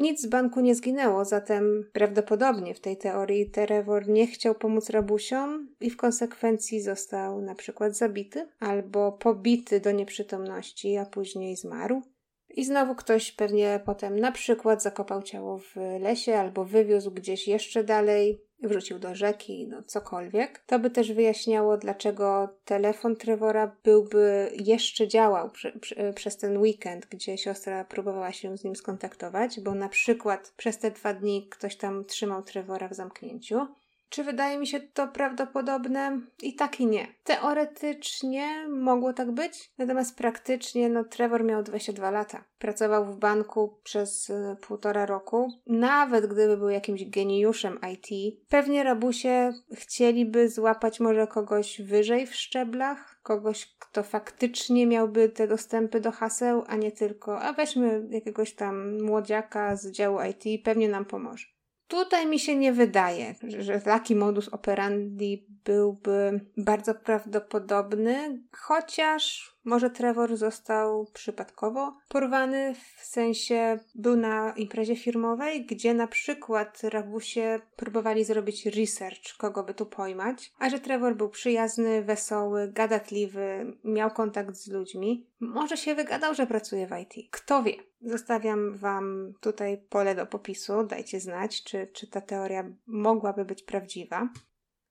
Nic 0.00 0.22
z 0.22 0.26
banku 0.26 0.60
nie 0.60 0.74
zginęło, 0.74 1.24
zatem 1.24 1.90
prawdopodobnie 1.92 2.74
w 2.74 2.80
tej 2.80 2.96
teorii 2.96 3.50
Trevor 3.50 4.08
nie 4.08 4.26
chciał 4.26 4.54
pomóc 4.54 4.90
rabusiom 4.90 5.68
i 5.80 5.90
w 5.90 5.96
konsekwencji 5.96 6.80
został 6.80 7.40
na 7.40 7.54
przykład 7.54 7.96
zabity 7.96 8.48
albo 8.60 9.12
pobity 9.12 9.80
do 9.80 9.92
nieprzytomności, 9.92 10.96
a 10.96 11.06
później 11.06 11.56
zmarł. 11.56 12.02
I 12.48 12.64
znowu 12.64 12.94
ktoś 12.94 13.32
pewnie 13.32 13.80
potem 13.84 14.18
na 14.18 14.32
przykład 14.32 14.82
zakopał 14.82 15.22
ciało 15.22 15.58
w 15.58 15.76
lesie 16.00 16.36
albo 16.38 16.64
wywiózł 16.64 17.10
gdzieś 17.10 17.48
jeszcze 17.48 17.84
dalej, 17.84 18.45
wrzucił 18.62 18.98
do 18.98 19.14
rzeki, 19.14 19.66
no 19.68 19.82
cokolwiek. 19.82 20.58
To 20.66 20.78
by 20.78 20.90
też 20.90 21.12
wyjaśniało, 21.12 21.76
dlaczego 21.76 22.48
telefon 22.64 23.16
Trevora 23.16 23.76
byłby 23.84 24.50
jeszcze 24.64 25.08
działał 25.08 25.50
przy, 25.50 25.78
przy, 25.78 26.12
przez 26.14 26.36
ten 26.36 26.58
weekend, 26.58 27.06
gdzie 27.06 27.38
siostra 27.38 27.84
próbowała 27.84 28.32
się 28.32 28.56
z 28.56 28.64
nim 28.64 28.76
skontaktować, 28.76 29.60
bo 29.60 29.74
na 29.74 29.88
przykład 29.88 30.52
przez 30.56 30.78
te 30.78 30.90
dwa 30.90 31.14
dni 31.14 31.48
ktoś 31.50 31.76
tam 31.76 32.04
trzymał 32.04 32.42
Trevora 32.42 32.88
w 32.88 32.94
zamknięciu. 32.94 33.66
Czy 34.08 34.24
wydaje 34.24 34.58
mi 34.58 34.66
się 34.66 34.80
to 34.80 35.08
prawdopodobne? 35.08 36.20
I 36.42 36.54
tak 36.54 36.80
i 36.80 36.86
nie. 36.86 37.06
Teoretycznie 37.24 38.68
mogło 38.68 39.12
tak 39.12 39.30
być, 39.30 39.70
natomiast 39.78 40.16
praktycznie 40.16 40.88
no 40.88 41.04
Trevor 41.04 41.44
miał 41.44 41.62
22 41.62 42.10
lata. 42.10 42.44
Pracował 42.58 43.04
w 43.04 43.18
banku 43.18 43.78
przez 43.82 44.30
y, 44.30 44.56
półtora 44.60 45.06
roku. 45.06 45.52
Nawet 45.66 46.26
gdyby 46.26 46.56
był 46.56 46.68
jakimś 46.68 47.04
geniuszem 47.04 47.78
IT, 47.92 48.36
pewnie 48.48 48.82
rabusie 48.82 49.52
chcieliby 49.74 50.48
złapać 50.48 51.00
może 51.00 51.26
kogoś 51.26 51.80
wyżej 51.82 52.26
w 52.26 52.34
szczeblach, 52.34 53.20
kogoś, 53.22 53.76
kto 53.78 54.02
faktycznie 54.02 54.86
miałby 54.86 55.28
te 55.28 55.48
dostępy 55.48 56.00
do 56.00 56.12
haseł, 56.12 56.64
a 56.66 56.76
nie 56.76 56.92
tylko, 56.92 57.40
a 57.40 57.52
weźmy 57.52 58.06
jakiegoś 58.10 58.54
tam 58.54 59.02
młodziaka 59.02 59.76
z 59.76 59.90
działu 59.90 60.18
IT, 60.30 60.64
pewnie 60.64 60.88
nam 60.88 61.04
pomoże. 61.04 61.55
Tutaj 61.88 62.26
mi 62.26 62.38
się 62.38 62.56
nie 62.56 62.72
wydaje, 62.72 63.34
że 63.58 63.80
taki 63.80 64.16
modus 64.16 64.48
operandi 64.48 65.46
byłby 65.64 66.40
bardzo 66.56 66.94
prawdopodobny, 66.94 68.42
chociaż 68.52 69.55
może 69.66 69.90
Trevor 69.90 70.36
został 70.36 71.06
przypadkowo 71.12 71.96
porwany, 72.08 72.74
w 72.96 73.04
sensie 73.04 73.78
był 73.94 74.16
na 74.16 74.52
imprezie 74.56 74.96
firmowej, 74.96 75.66
gdzie 75.66 75.94
na 75.94 76.06
przykład 76.06 76.82
rabusie 76.82 77.60
próbowali 77.76 78.24
zrobić 78.24 78.66
research, 78.66 79.36
kogo 79.38 79.62
by 79.62 79.74
tu 79.74 79.86
pojmać, 79.86 80.52
a 80.58 80.70
że 80.70 80.78
Trevor 80.78 81.16
był 81.16 81.28
przyjazny, 81.28 82.02
wesoły, 82.02 82.72
gadatliwy, 82.72 83.76
miał 83.84 84.10
kontakt 84.10 84.56
z 84.56 84.68
ludźmi. 84.68 85.26
Może 85.40 85.76
się 85.76 85.94
wygadał, 85.94 86.34
że 86.34 86.46
pracuje 86.46 86.86
w 86.86 86.90
IT. 87.02 87.30
Kto 87.30 87.62
wie? 87.62 87.72
Zostawiam 88.02 88.76
Wam 88.76 89.32
tutaj 89.40 89.78
pole 89.88 90.14
do 90.14 90.26
popisu. 90.26 90.84
Dajcie 90.84 91.20
znać, 91.20 91.64
czy, 91.64 91.86
czy 91.92 92.06
ta 92.06 92.20
teoria 92.20 92.64
mogłaby 92.86 93.44
być 93.44 93.62
prawdziwa. 93.62 94.28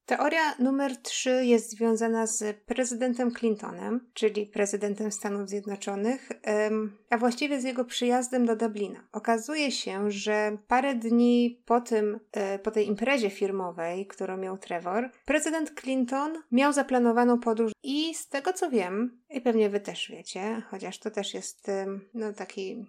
Teoria 0.05 0.55
numer 0.59 0.97
3 0.97 1.45
jest 1.45 1.69
związana 1.69 2.27
z 2.27 2.57
prezydentem 2.57 3.31
Clintonem, 3.31 4.09
czyli 4.13 4.45
prezydentem 4.45 5.11
Stanów 5.11 5.49
Zjednoczonych, 5.49 6.29
a 7.09 7.17
właściwie 7.17 7.61
z 7.61 7.63
jego 7.63 7.85
przyjazdem 7.85 8.45
do 8.45 8.55
Dublina. 8.55 9.07
Okazuje 9.11 9.71
się, 9.71 10.11
że 10.11 10.57
parę 10.67 10.95
dni 10.95 11.61
po 11.65 11.81
tym, 11.81 12.19
e, 12.31 12.59
po 12.59 12.71
tej 12.71 12.87
imprezie 12.87 13.29
firmowej, 13.29 14.07
którą 14.07 14.37
miał 14.37 14.57
Trevor, 14.57 15.11
prezydent 15.25 15.81
Clinton 15.81 16.43
miał 16.51 16.73
zaplanowaną 16.73 17.39
podróż 17.39 17.71
i 17.83 18.15
z 18.15 18.29
tego 18.29 18.53
co 18.53 18.69
wiem, 18.69 19.21
i 19.29 19.41
pewnie 19.41 19.69
wy 19.69 19.79
też 19.79 20.11
wiecie, 20.11 20.61
chociaż 20.69 20.99
to 20.99 21.11
też 21.11 21.33
jest 21.33 21.71
no, 22.13 22.33
taki 22.33 22.85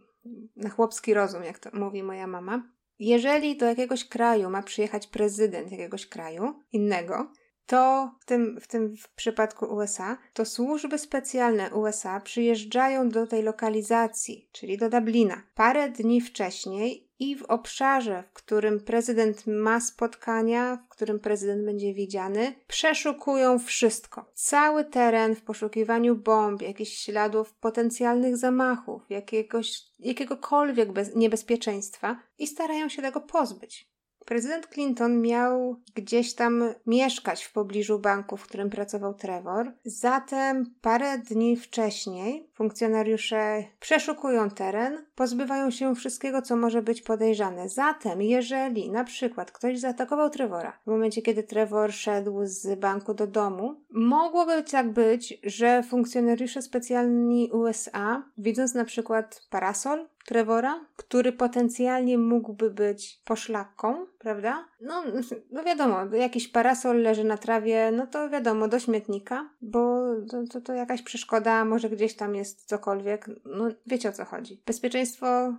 na 0.56 0.70
chłopski 0.70 1.14
rozum, 1.14 1.44
jak 1.44 1.58
to 1.58 1.70
mówi 1.72 2.02
moja 2.02 2.26
mama, 2.26 2.62
jeżeli 2.98 3.56
do 3.56 3.66
jakiegoś 3.66 4.08
kraju 4.08 4.50
ma 4.50 4.62
przyjechać 4.62 5.06
prezydent 5.06 5.72
jakiegoś 5.72 6.06
kraju 6.06 6.54
innego, 6.72 7.32
to 7.66 8.10
w 8.20 8.24
tym, 8.24 8.60
w 8.60 8.66
tym 8.66 8.96
w 8.96 9.08
przypadku 9.08 9.64
USA, 9.64 10.18
to 10.32 10.44
służby 10.44 10.98
specjalne 10.98 11.74
USA 11.74 12.20
przyjeżdżają 12.20 13.08
do 13.08 13.26
tej 13.26 13.42
lokalizacji, 13.42 14.48
czyli 14.52 14.78
do 14.78 14.90
Dublina, 14.90 15.42
parę 15.54 15.90
dni 15.90 16.20
wcześniej 16.20 17.05
i 17.18 17.36
w 17.36 17.42
obszarze, 17.42 18.24
w 18.30 18.32
którym 18.32 18.80
prezydent 18.80 19.46
ma 19.46 19.80
spotkania, 19.80 20.76
w 20.76 20.88
którym 20.88 21.20
prezydent 21.20 21.64
będzie 21.64 21.94
widziany, 21.94 22.54
przeszukują 22.66 23.58
wszystko. 23.58 24.30
Cały 24.34 24.84
teren 24.84 25.34
w 25.34 25.42
poszukiwaniu 25.42 26.16
bomb, 26.16 26.62
jakichś 26.62 26.98
śladów 26.98 27.54
potencjalnych 27.54 28.36
zamachów, 28.36 29.02
jakiegoś, 29.10 29.82
jakiegokolwiek 29.98 30.92
bez, 30.92 31.16
niebezpieczeństwa 31.16 32.22
i 32.38 32.46
starają 32.46 32.88
się 32.88 33.02
tego 33.02 33.20
pozbyć. 33.20 33.95
Prezydent 34.26 34.66
Clinton 34.66 35.20
miał 35.20 35.76
gdzieś 35.94 36.34
tam 36.34 36.64
mieszkać 36.86 37.44
w 37.44 37.52
pobliżu 37.52 37.98
banku, 37.98 38.36
w 38.36 38.42
którym 38.42 38.70
pracował 38.70 39.14
Trevor. 39.14 39.72
Zatem 39.84 40.74
parę 40.80 41.18
dni 41.18 41.56
wcześniej 41.56 42.48
funkcjonariusze 42.54 43.64
przeszukują 43.80 44.50
teren, 44.50 45.04
pozbywają 45.14 45.70
się 45.70 45.94
wszystkiego, 45.94 46.42
co 46.42 46.56
może 46.56 46.82
być 46.82 47.02
podejrzane. 47.02 47.68
Zatem, 47.68 48.22
jeżeli 48.22 48.90
na 48.90 49.04
przykład 49.04 49.52
ktoś 49.52 49.78
zaatakował 49.78 50.30
Trevora 50.30 50.78
w 50.86 50.90
momencie, 50.90 51.22
kiedy 51.22 51.42
Trevor 51.42 51.92
szedł 51.92 52.40
z 52.42 52.80
banku 52.80 53.14
do 53.14 53.26
domu, 53.26 53.80
mogłoby 53.90 54.62
tak 54.62 54.92
być, 54.92 55.38
że 55.42 55.82
funkcjonariusze 55.82 56.62
specjalni 56.62 57.50
USA, 57.52 58.22
widząc 58.38 58.74
na 58.74 58.84
przykład 58.84 59.46
parasol 59.50 60.06
Trevora, 60.26 60.86
który 60.96 61.32
potencjalnie 61.32 62.18
mógłby 62.18 62.70
być 62.70 63.20
poszlaką, 63.24 64.06
prawda? 64.18 64.68
No, 64.80 65.04
no 65.52 65.64
wiadomo, 65.64 66.16
jakiś 66.16 66.48
parasol 66.48 67.02
leży 67.02 67.24
na 67.24 67.38
trawie, 67.38 67.92
no 67.92 68.06
to 68.06 68.30
wiadomo, 68.30 68.68
do 68.68 68.78
śmietnika, 68.78 69.50
bo 69.62 70.02
to, 70.30 70.44
to, 70.50 70.60
to 70.60 70.72
jakaś 70.72 71.02
przeszkoda, 71.02 71.64
może 71.64 71.90
gdzieś 71.90 72.16
tam 72.16 72.34
jest 72.34 72.64
cokolwiek, 72.64 73.30
no 73.44 73.68
wiecie 73.86 74.08
o 74.08 74.12
co 74.12 74.24
chodzi. 74.24 74.62
Bezpieczeństwo, 74.66 75.54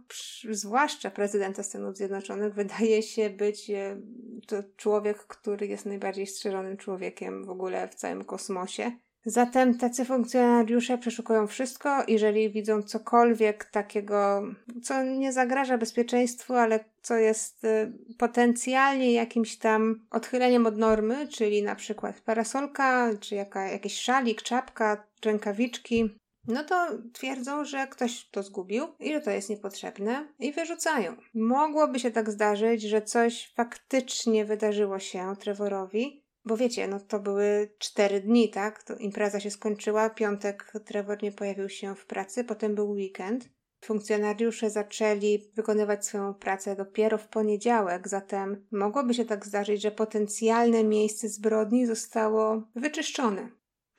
zwłaszcza 0.49 1.11
prezydenta 1.11 1.63
Stanów 1.63 1.97
Zjednoczonych, 1.97 2.53
wydaje 2.53 3.03
się 3.03 3.29
być 3.29 3.69
e, 3.69 4.01
to 4.47 4.55
człowiek, 4.77 5.17
który 5.17 5.67
jest 5.67 5.85
najbardziej 5.85 6.27
strzeżonym 6.27 6.77
człowiekiem 6.77 7.43
w 7.45 7.49
ogóle 7.49 7.87
w 7.87 7.95
całym 7.95 8.25
kosmosie. 8.25 8.91
Zatem 9.29 9.77
tacy 9.77 10.05
funkcjonariusze 10.05 10.97
przeszukują 10.97 11.47
wszystko, 11.47 12.03
jeżeli 12.07 12.49
widzą 12.49 12.81
cokolwiek 12.81 13.65
takiego, 13.65 14.43
co 14.83 15.03
nie 15.03 15.33
zagraża 15.33 15.77
bezpieczeństwu, 15.77 16.53
ale 16.53 16.79
co 17.01 17.15
jest 17.15 17.63
y, 17.63 17.91
potencjalnie 18.17 19.13
jakimś 19.13 19.57
tam 19.57 20.05
odchyleniem 20.11 20.65
od 20.65 20.77
normy, 20.77 21.27
czyli 21.27 21.63
na 21.63 21.75
przykład 21.75 22.21
parasolka, 22.21 23.09
czy 23.19 23.35
jaka, 23.35 23.67
jakiś 23.67 24.01
szalik, 24.01 24.41
czapka, 24.41 25.03
rękawiczki, 25.25 26.09
no 26.47 26.63
to 26.63 26.87
twierdzą, 27.13 27.65
że 27.65 27.87
ktoś 27.87 28.29
to 28.31 28.43
zgubił 28.43 28.87
i 28.99 29.13
że 29.13 29.21
to 29.21 29.31
jest 29.31 29.49
niepotrzebne 29.49 30.27
i 30.39 30.51
wyrzucają. 30.51 31.15
Mogłoby 31.33 31.99
się 31.99 32.11
tak 32.11 32.29
zdarzyć, 32.29 32.81
że 32.81 33.01
coś 33.01 33.53
faktycznie 33.55 34.45
wydarzyło 34.45 34.99
się 34.99 35.35
Trevorowi, 35.39 36.26
bo 36.47 36.57
wiecie, 36.57 36.87
no 36.87 36.99
to 36.99 37.19
były 37.19 37.69
cztery 37.77 38.19
dni, 38.21 38.49
tak? 38.49 38.83
To 38.83 38.95
impreza 38.95 39.39
się 39.39 39.51
skończyła, 39.51 40.09
piątek 40.09 40.73
Trevor 40.85 41.23
nie 41.23 41.31
pojawił 41.31 41.69
się 41.69 41.95
w 41.95 42.05
pracy, 42.05 42.43
potem 42.43 42.75
był 42.75 42.89
weekend. 42.89 43.49
Funkcjonariusze 43.85 44.69
zaczęli 44.69 45.51
wykonywać 45.55 46.05
swoją 46.05 46.33
pracę 46.33 46.75
dopiero 46.75 47.17
w 47.17 47.27
poniedziałek, 47.27 48.07
zatem 48.07 48.65
mogłoby 48.71 49.13
się 49.13 49.25
tak 49.25 49.45
zdarzyć, 49.45 49.81
że 49.81 49.91
potencjalne 49.91 50.83
miejsce 50.83 51.29
zbrodni 51.29 51.85
zostało 51.85 52.63
wyczyszczone. 52.75 53.49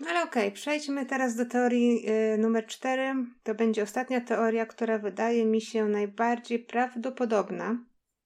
Ale 0.07 0.22
okej, 0.22 0.42
okay, 0.42 0.51
przejdźmy 0.51 1.07
teraz 1.07 1.36
do 1.36 1.46
teorii 1.46 2.11
y, 2.11 2.38
numer 2.38 2.66
cztery. 2.66 3.14
To 3.42 3.55
będzie 3.55 3.82
ostatnia 3.82 4.20
teoria, 4.20 4.66
która 4.66 4.99
wydaje 4.99 5.46
mi 5.46 5.61
się 5.61 5.84
najbardziej 5.84 6.59
prawdopodobna. 6.59 7.78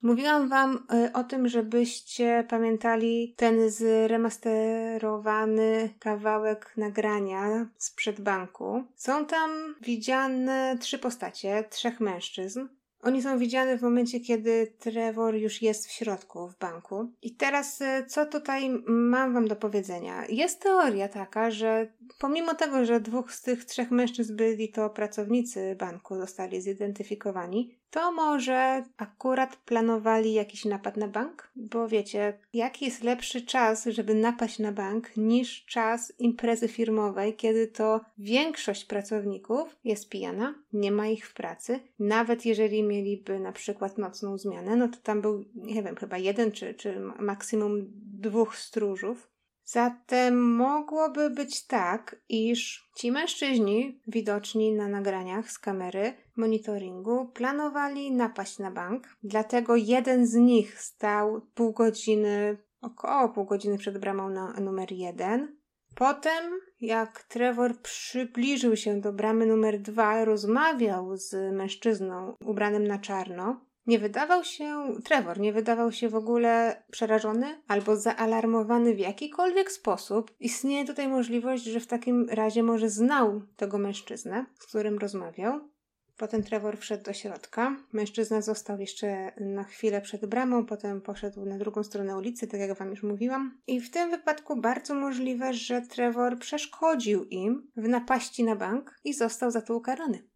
Mówiłam 0.02 0.48
Wam 0.48 0.86
y, 1.06 1.12
o 1.12 1.24
tym, 1.24 1.48
żebyście 1.48 2.46
pamiętali 2.48 3.34
ten 3.36 3.70
zremasterowany 3.70 5.90
kawałek 5.98 6.72
nagrania 6.76 7.66
sprzed 7.76 8.20
banku. 8.20 8.84
Są 8.96 9.26
tam 9.26 9.74
widziane 9.80 10.76
trzy 10.80 10.98
postacie, 10.98 11.64
trzech 11.70 12.00
mężczyzn. 12.00 12.68
Oni 13.02 13.22
są 13.22 13.38
widziane 13.38 13.78
w 13.78 13.82
momencie, 13.82 14.20
kiedy 14.20 14.74
Trevor 14.78 15.34
już 15.34 15.62
jest 15.62 15.86
w 15.86 15.92
środku, 15.92 16.48
w 16.48 16.58
banku. 16.58 17.12
I 17.22 17.36
teraz, 17.36 17.80
y, 17.80 18.06
co 18.06 18.26
tutaj 18.26 18.70
mam 18.86 19.34
Wam 19.34 19.48
do 19.48 19.56
powiedzenia? 19.56 20.26
Jest 20.28 20.60
teoria 20.60 21.08
taka, 21.08 21.50
że 21.50 21.92
pomimo 22.18 22.54
tego, 22.54 22.84
że 22.84 23.00
dwóch 23.00 23.32
z 23.32 23.42
tych 23.42 23.64
trzech 23.64 23.90
mężczyzn 23.90 24.36
byli 24.36 24.68
to 24.68 24.90
pracownicy 24.90 25.76
banku, 25.78 26.16
zostali 26.16 26.60
zidentyfikowani, 26.60 27.81
to 27.92 28.12
może 28.12 28.84
akurat 28.96 29.56
planowali 29.56 30.32
jakiś 30.32 30.64
napad 30.64 30.96
na 30.96 31.08
bank? 31.08 31.50
Bo 31.56 31.88
wiecie, 31.88 32.38
jaki 32.52 32.84
jest 32.84 33.02
lepszy 33.02 33.42
czas, 33.42 33.84
żeby 33.86 34.14
napaść 34.14 34.58
na 34.58 34.72
bank, 34.72 35.16
niż 35.16 35.64
czas 35.64 36.12
imprezy 36.18 36.68
firmowej, 36.68 37.36
kiedy 37.36 37.66
to 37.66 38.00
większość 38.18 38.84
pracowników 38.84 39.76
jest 39.84 40.08
pijana, 40.08 40.54
nie 40.72 40.92
ma 40.92 41.06
ich 41.06 41.28
w 41.28 41.34
pracy. 41.34 41.80
Nawet 41.98 42.46
jeżeli 42.46 42.82
mieliby 42.82 43.40
na 43.40 43.52
przykład 43.52 43.98
nocną 43.98 44.38
zmianę, 44.38 44.76
no 44.76 44.88
to 44.88 44.96
tam 45.02 45.20
był, 45.20 45.44
nie 45.54 45.82
wiem, 45.82 45.96
chyba 45.96 46.18
jeden 46.18 46.52
czy, 46.52 46.74
czy 46.74 47.00
maksimum 47.18 47.86
dwóch 48.20 48.56
stróżów. 48.56 49.32
Zatem 49.64 50.54
mogłoby 50.54 51.30
być 51.30 51.66
tak, 51.66 52.16
iż 52.28 52.90
ci 52.96 53.12
mężczyźni, 53.12 54.00
widoczni 54.06 54.72
na 54.72 54.88
nagraniach 54.88 55.50
z 55.50 55.58
kamery 55.58 56.14
monitoringu, 56.36 57.26
planowali 57.34 58.12
napaść 58.12 58.58
na 58.58 58.70
bank, 58.70 59.08
dlatego 59.22 59.76
jeden 59.76 60.26
z 60.26 60.34
nich 60.34 60.80
stał 60.80 61.40
pół 61.54 61.72
godziny, 61.72 62.56
około 62.80 63.28
pół 63.28 63.44
godziny 63.44 63.78
przed 63.78 63.98
bramą 63.98 64.30
na 64.30 64.52
numer 64.52 64.92
jeden. 64.92 65.56
Potem, 65.94 66.60
jak 66.80 67.22
Trevor 67.22 67.80
przybliżył 67.80 68.76
się 68.76 69.00
do 69.00 69.12
bramy 69.12 69.46
numer 69.46 69.80
dwa, 69.80 70.24
rozmawiał 70.24 71.16
z 71.16 71.54
mężczyzną 71.54 72.36
ubranym 72.44 72.86
na 72.86 72.98
czarno, 72.98 73.60
nie 73.86 73.98
wydawał 73.98 74.44
się, 74.44 74.94
Trevor 75.04 75.40
nie 75.40 75.52
wydawał 75.52 75.92
się 75.92 76.08
w 76.08 76.14
ogóle 76.14 76.82
przerażony 76.90 77.62
albo 77.68 77.96
zaalarmowany 77.96 78.94
w 78.94 78.98
jakikolwiek 78.98 79.72
sposób. 79.72 80.30
Istnieje 80.40 80.84
tutaj 80.84 81.08
możliwość, 81.08 81.64
że 81.64 81.80
w 81.80 81.86
takim 81.86 82.26
razie 82.30 82.62
może 82.62 82.88
znał 82.88 83.42
tego 83.56 83.78
mężczyznę, 83.78 84.46
z 84.58 84.66
którym 84.66 84.98
rozmawiał. 84.98 85.71
Potem 86.16 86.42
Trevor 86.42 86.78
wszedł 86.78 87.04
do 87.04 87.12
środka. 87.12 87.76
Mężczyzna 87.92 88.42
został 88.42 88.80
jeszcze 88.80 89.32
na 89.40 89.64
chwilę 89.64 90.00
przed 90.00 90.26
bramą, 90.26 90.66
potem 90.66 91.00
poszedł 91.00 91.44
na 91.44 91.58
drugą 91.58 91.82
stronę 91.82 92.16
ulicy, 92.16 92.46
tak 92.46 92.60
jak 92.60 92.78
Wam 92.78 92.90
już 92.90 93.02
mówiłam. 93.02 93.58
I 93.66 93.80
w 93.80 93.90
tym 93.90 94.10
wypadku 94.10 94.56
bardzo 94.56 94.94
możliwe, 94.94 95.54
że 95.54 95.82
Trevor 95.82 96.38
przeszkodził 96.38 97.24
im 97.24 97.70
w 97.76 97.88
napaści 97.88 98.44
na 98.44 98.56
bank 98.56 99.00
i 99.04 99.14
został 99.14 99.50
za 99.50 99.62
to 99.62 99.76
ukarany. 99.76 100.31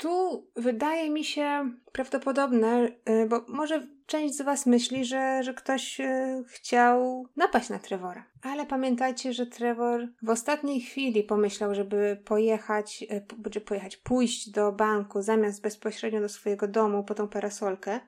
Tu 0.00 0.46
wydaje 0.56 1.10
mi 1.10 1.24
się 1.24 1.70
prawdopodobne, 1.92 2.88
y, 3.08 3.26
bo 3.28 3.44
może 3.48 3.86
część 4.06 4.34
z 4.34 4.42
Was 4.42 4.66
myśli, 4.66 5.04
że, 5.04 5.42
że 5.42 5.54
ktoś 5.54 6.00
y, 6.00 6.44
chciał 6.46 7.26
napaść 7.36 7.68
na 7.68 7.78
Trevora. 7.78 8.24
Ale 8.42 8.66
pamiętajcie, 8.66 9.32
że 9.32 9.46
Trevor 9.46 10.08
w 10.22 10.30
ostatniej 10.30 10.80
chwili 10.80 11.22
pomyślał, 11.22 11.74
żeby 11.74 12.22
pojechać, 12.24 13.04
żeby 13.52 13.66
pojechać, 13.66 13.96
pójść 13.96 14.50
do 14.50 14.72
banku 14.72 15.22
zamiast 15.22 15.62
bezpośrednio 15.62 16.20
do 16.20 16.28
swojego 16.28 16.68
domu 16.68 17.04
po 17.04 17.14
tą 17.14 17.28
parasolkę, 17.28 18.00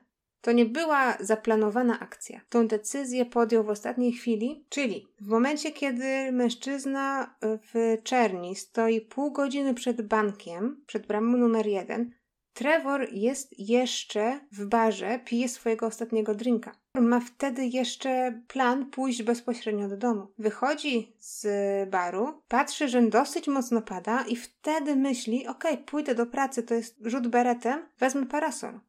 to 0.43 0.51
nie 0.51 0.65
była 0.65 1.17
zaplanowana 1.19 1.99
akcja. 1.99 2.41
Tą 2.49 2.67
decyzję 2.67 3.25
podjął 3.25 3.63
w 3.63 3.69
ostatniej 3.69 4.13
chwili, 4.13 4.65
czyli 4.69 5.07
w 5.21 5.27
momencie, 5.27 5.71
kiedy 5.71 6.31
mężczyzna 6.31 7.35
w 7.41 7.97
czerni 8.03 8.55
stoi 8.55 9.01
pół 9.01 9.31
godziny 9.31 9.73
przed 9.73 10.01
bankiem, 10.01 10.83
przed 10.87 11.07
bramą 11.07 11.37
numer 11.37 11.67
jeden, 11.67 12.11
Trevor 12.53 13.07
jest 13.11 13.59
jeszcze 13.59 14.39
w 14.51 14.65
barze, 14.65 15.19
pije 15.25 15.49
swojego 15.49 15.85
ostatniego 15.85 16.35
drinka. 16.35 16.75
Ma 16.95 17.19
wtedy 17.19 17.65
jeszcze 17.65 18.41
plan 18.47 18.85
pójść 18.89 19.23
bezpośrednio 19.23 19.87
do 19.87 19.97
domu. 19.97 20.27
Wychodzi 20.37 21.15
z 21.19 21.45
baru, 21.89 22.41
patrzy, 22.47 22.87
że 22.87 23.01
dosyć 23.01 23.47
mocno 23.47 23.81
pada 23.81 24.25
i 24.27 24.35
wtedy 24.35 24.95
myśli, 24.95 25.47
okej, 25.47 25.77
pójdę 25.77 26.15
do 26.15 26.25
pracy, 26.25 26.63
to 26.63 26.73
jest 26.73 26.97
rzut 27.05 27.27
beretem, 27.27 27.85
wezmę 27.99 28.25
parasol. 28.25 28.79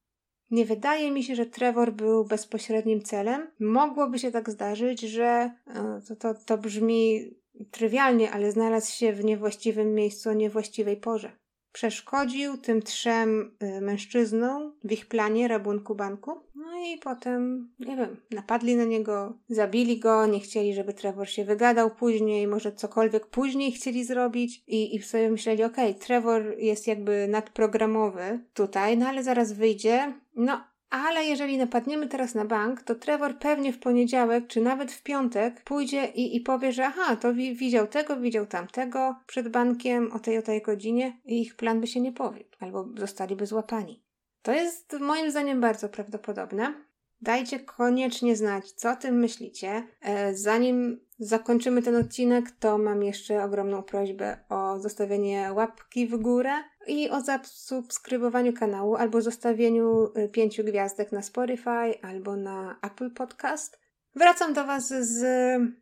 Nie 0.51 0.65
wydaje 0.65 1.11
mi 1.11 1.23
się, 1.23 1.35
że 1.35 1.47
Trevor 1.47 1.93
był 1.93 2.25
bezpośrednim 2.25 3.03
celem. 3.03 3.51
Mogłoby 3.61 4.19
się 4.19 4.31
tak 4.31 4.51
zdarzyć, 4.51 5.01
że 5.01 5.51
e, 5.67 6.01
to, 6.09 6.17
to, 6.17 6.35
to 6.35 6.59
brzmi 6.59 7.31
trywialnie, 7.71 8.31
ale 8.31 8.53
znalazł 8.53 8.93
się 8.93 9.13
w 9.13 9.25
niewłaściwym 9.25 9.95
miejscu 9.95 10.31
o 10.31 10.33
niewłaściwej 10.33 10.97
porze. 10.97 11.33
Przeszkodził 11.73 12.57
tym 12.57 12.83
trzem 12.83 13.57
y, 13.63 13.81
mężczyznom 13.81 14.73
w 14.85 14.93
ich 14.93 15.07
planie 15.07 15.49
rabunku 15.49 15.95
banku. 15.95 16.31
No 16.65 16.79
i 16.79 16.99
potem, 16.99 17.73
nie 17.79 17.97
wiem, 17.97 18.17
napadli 18.31 18.77
na 18.77 18.85
niego, 18.85 19.39
zabili 19.49 19.99
go, 19.99 20.27
nie 20.27 20.41
chcieli, 20.41 20.75
żeby 20.75 20.95
Trevor 20.95 21.29
się 21.29 21.45
wygadał 21.45 21.91
później, 21.91 22.47
może 22.47 22.73
cokolwiek 22.73 23.27
później 23.27 23.73
chcieli 23.73 24.05
zrobić 24.05 24.63
i, 24.67 24.97
i 24.97 25.03
sobie 25.03 25.31
myśleli, 25.31 25.65
okej, 25.65 25.91
okay, 25.91 26.01
Trevor 26.01 26.59
jest 26.59 26.87
jakby 26.87 27.29
nadprogramowy 27.29 28.41
tutaj, 28.55 28.99
no 28.99 29.07
ale 29.09 29.23
zaraz 29.23 29.53
wyjdzie, 29.53 30.13
no 30.37 30.65
ale 30.91 31.25
jeżeli 31.25 31.59
napadniemy 31.59 32.09
teraz 32.09 32.35
na 32.35 32.45
bank, 32.45 32.83
to 32.83 32.95
Trevor 32.95 33.39
pewnie 33.39 33.73
w 33.73 33.79
poniedziałek, 33.79 34.47
czy 34.47 34.61
nawet 34.61 34.93
w 34.93 35.03
piątek 35.03 35.63
pójdzie 35.65 36.07
i, 36.07 36.37
i 36.37 36.41
powie, 36.41 36.73
że 36.73 36.87
aha, 36.87 37.17
to 37.17 37.35
wi 37.35 37.55
widział 37.55 37.87
tego, 37.87 38.17
widział 38.17 38.47
tamtego 38.47 39.17
przed 39.27 39.49
bankiem 39.49 40.13
o 40.13 40.19
tej 40.19 40.39
o 40.39 40.43
tej 40.43 40.63
godzinie 40.63 41.21
i 41.25 41.41
ich 41.41 41.57
plan 41.57 41.81
by 41.81 41.87
się 41.87 42.01
nie 42.01 42.13
powiódł, 42.13 42.57
albo 42.61 42.89
zostaliby 42.97 43.47
złapani. 43.47 44.04
To 44.45 44.53
jest 44.53 44.97
moim 45.01 45.31
zdaniem 45.31 45.61
bardzo 45.61 45.89
prawdopodobne. 45.89 46.75
Dajcie 47.21 47.61
koniecznie 47.61 48.37
znać, 48.37 48.73
co 48.73 48.91
o 48.91 48.97
tym 48.97 49.15
myślicie. 49.15 49.87
E, 50.01 50.35
zanim 50.35 51.01
zakończymy 51.19 51.83
ten 51.83 51.97
odcinek, 51.97 52.51
to 52.51 52.79
mam 52.79 53.03
jeszcze 53.03 53.45
ogromną 53.45 53.83
prośbę 53.83 54.39
o 54.49 54.79
zostawienie 54.81 55.51
łapki 55.53 56.07
w 56.07 56.17
górę 56.17 56.53
i 56.87 57.11
o 57.11 57.21
zasubskrybowaniu 57.21 58.53
kanału 58.53 58.95
albo 58.95 59.23
zostawieniu 59.23 60.13
y, 60.19 60.29
pięciu 60.29 60.65
gwiazdek 60.65 61.13
na 61.13 61.23
Spotify 61.23 62.01
albo 62.03 62.37
na 62.37 62.79
Apple 62.83 63.11
Podcast. 63.11 63.84
Wracam 64.17 64.53
do 64.53 64.65
Was 64.65 64.89
z 64.89 65.23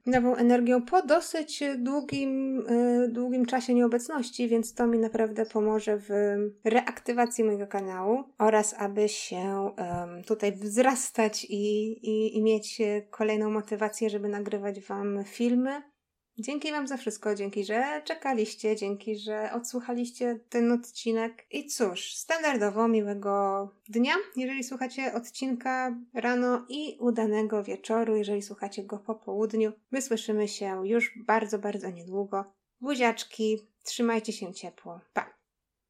nową 0.07 0.37
energią 0.37 0.83
po 0.83 1.03
dosyć 1.03 1.63
długim, 1.79 2.61
y, 2.61 3.09
długim 3.09 3.47
czasie 3.47 3.75
nieobecności, 3.75 4.49
więc 4.49 4.75
to 4.75 4.87
mi 4.87 4.99
naprawdę 4.99 5.47
pomoże 5.47 5.99
w 5.99 6.09
reaktywacji 6.65 7.45
mojego 7.45 7.67
kanału 7.67 8.25
oraz 8.39 8.75
aby 8.79 9.09
się 9.09 9.71
tutaj 10.27 10.53
wzrastać 10.53 11.45
i, 11.45 11.89
i, 12.11 12.37
i 12.39 12.43
mieć 12.43 12.83
kolejną 13.11 13.51
motywację, 13.51 14.11
żeby 14.11 14.29
nagrywać 14.29 14.81
Wam 14.81 15.25
filmy. 15.25 15.92
Dzięki 16.39 16.73
Wam 16.73 16.87
za 16.87 16.97
wszystko, 16.97 17.35
dzięki, 17.35 17.65
że 17.65 18.03
czekaliście, 18.05 18.77
dzięki, 18.77 19.19
że 19.19 19.51
odsłuchaliście 19.53 20.41
ten 20.49 20.73
odcinek. 20.73 21.47
I 21.51 21.67
cóż, 21.67 22.15
standardowo 22.15 22.89
miłego 22.89 23.69
dnia, 23.89 24.15
jeżeli 24.37 24.65
słuchacie 24.65 25.15
odcinka 25.15 25.97
rano 26.15 26.67
i 26.69 26.97
udanego 27.01 27.63
wieczoru, 27.63 28.17
jeżeli 28.17 28.43
słuchacie 28.43 28.85
go 28.85 28.99
po 28.99 29.15
południu. 29.15 29.73
My 29.91 30.03
słyszymy 30.03 30.49
się 30.49 30.87
już 30.87 31.19
bardzo, 31.27 31.59
bardzo 31.59 31.91
niedługo. 31.91 32.45
Buziaczki, 32.81 33.59
trzymajcie 33.85 34.33
się 34.33 34.55
ciepło. 34.55 35.01
Pa! 35.13 35.42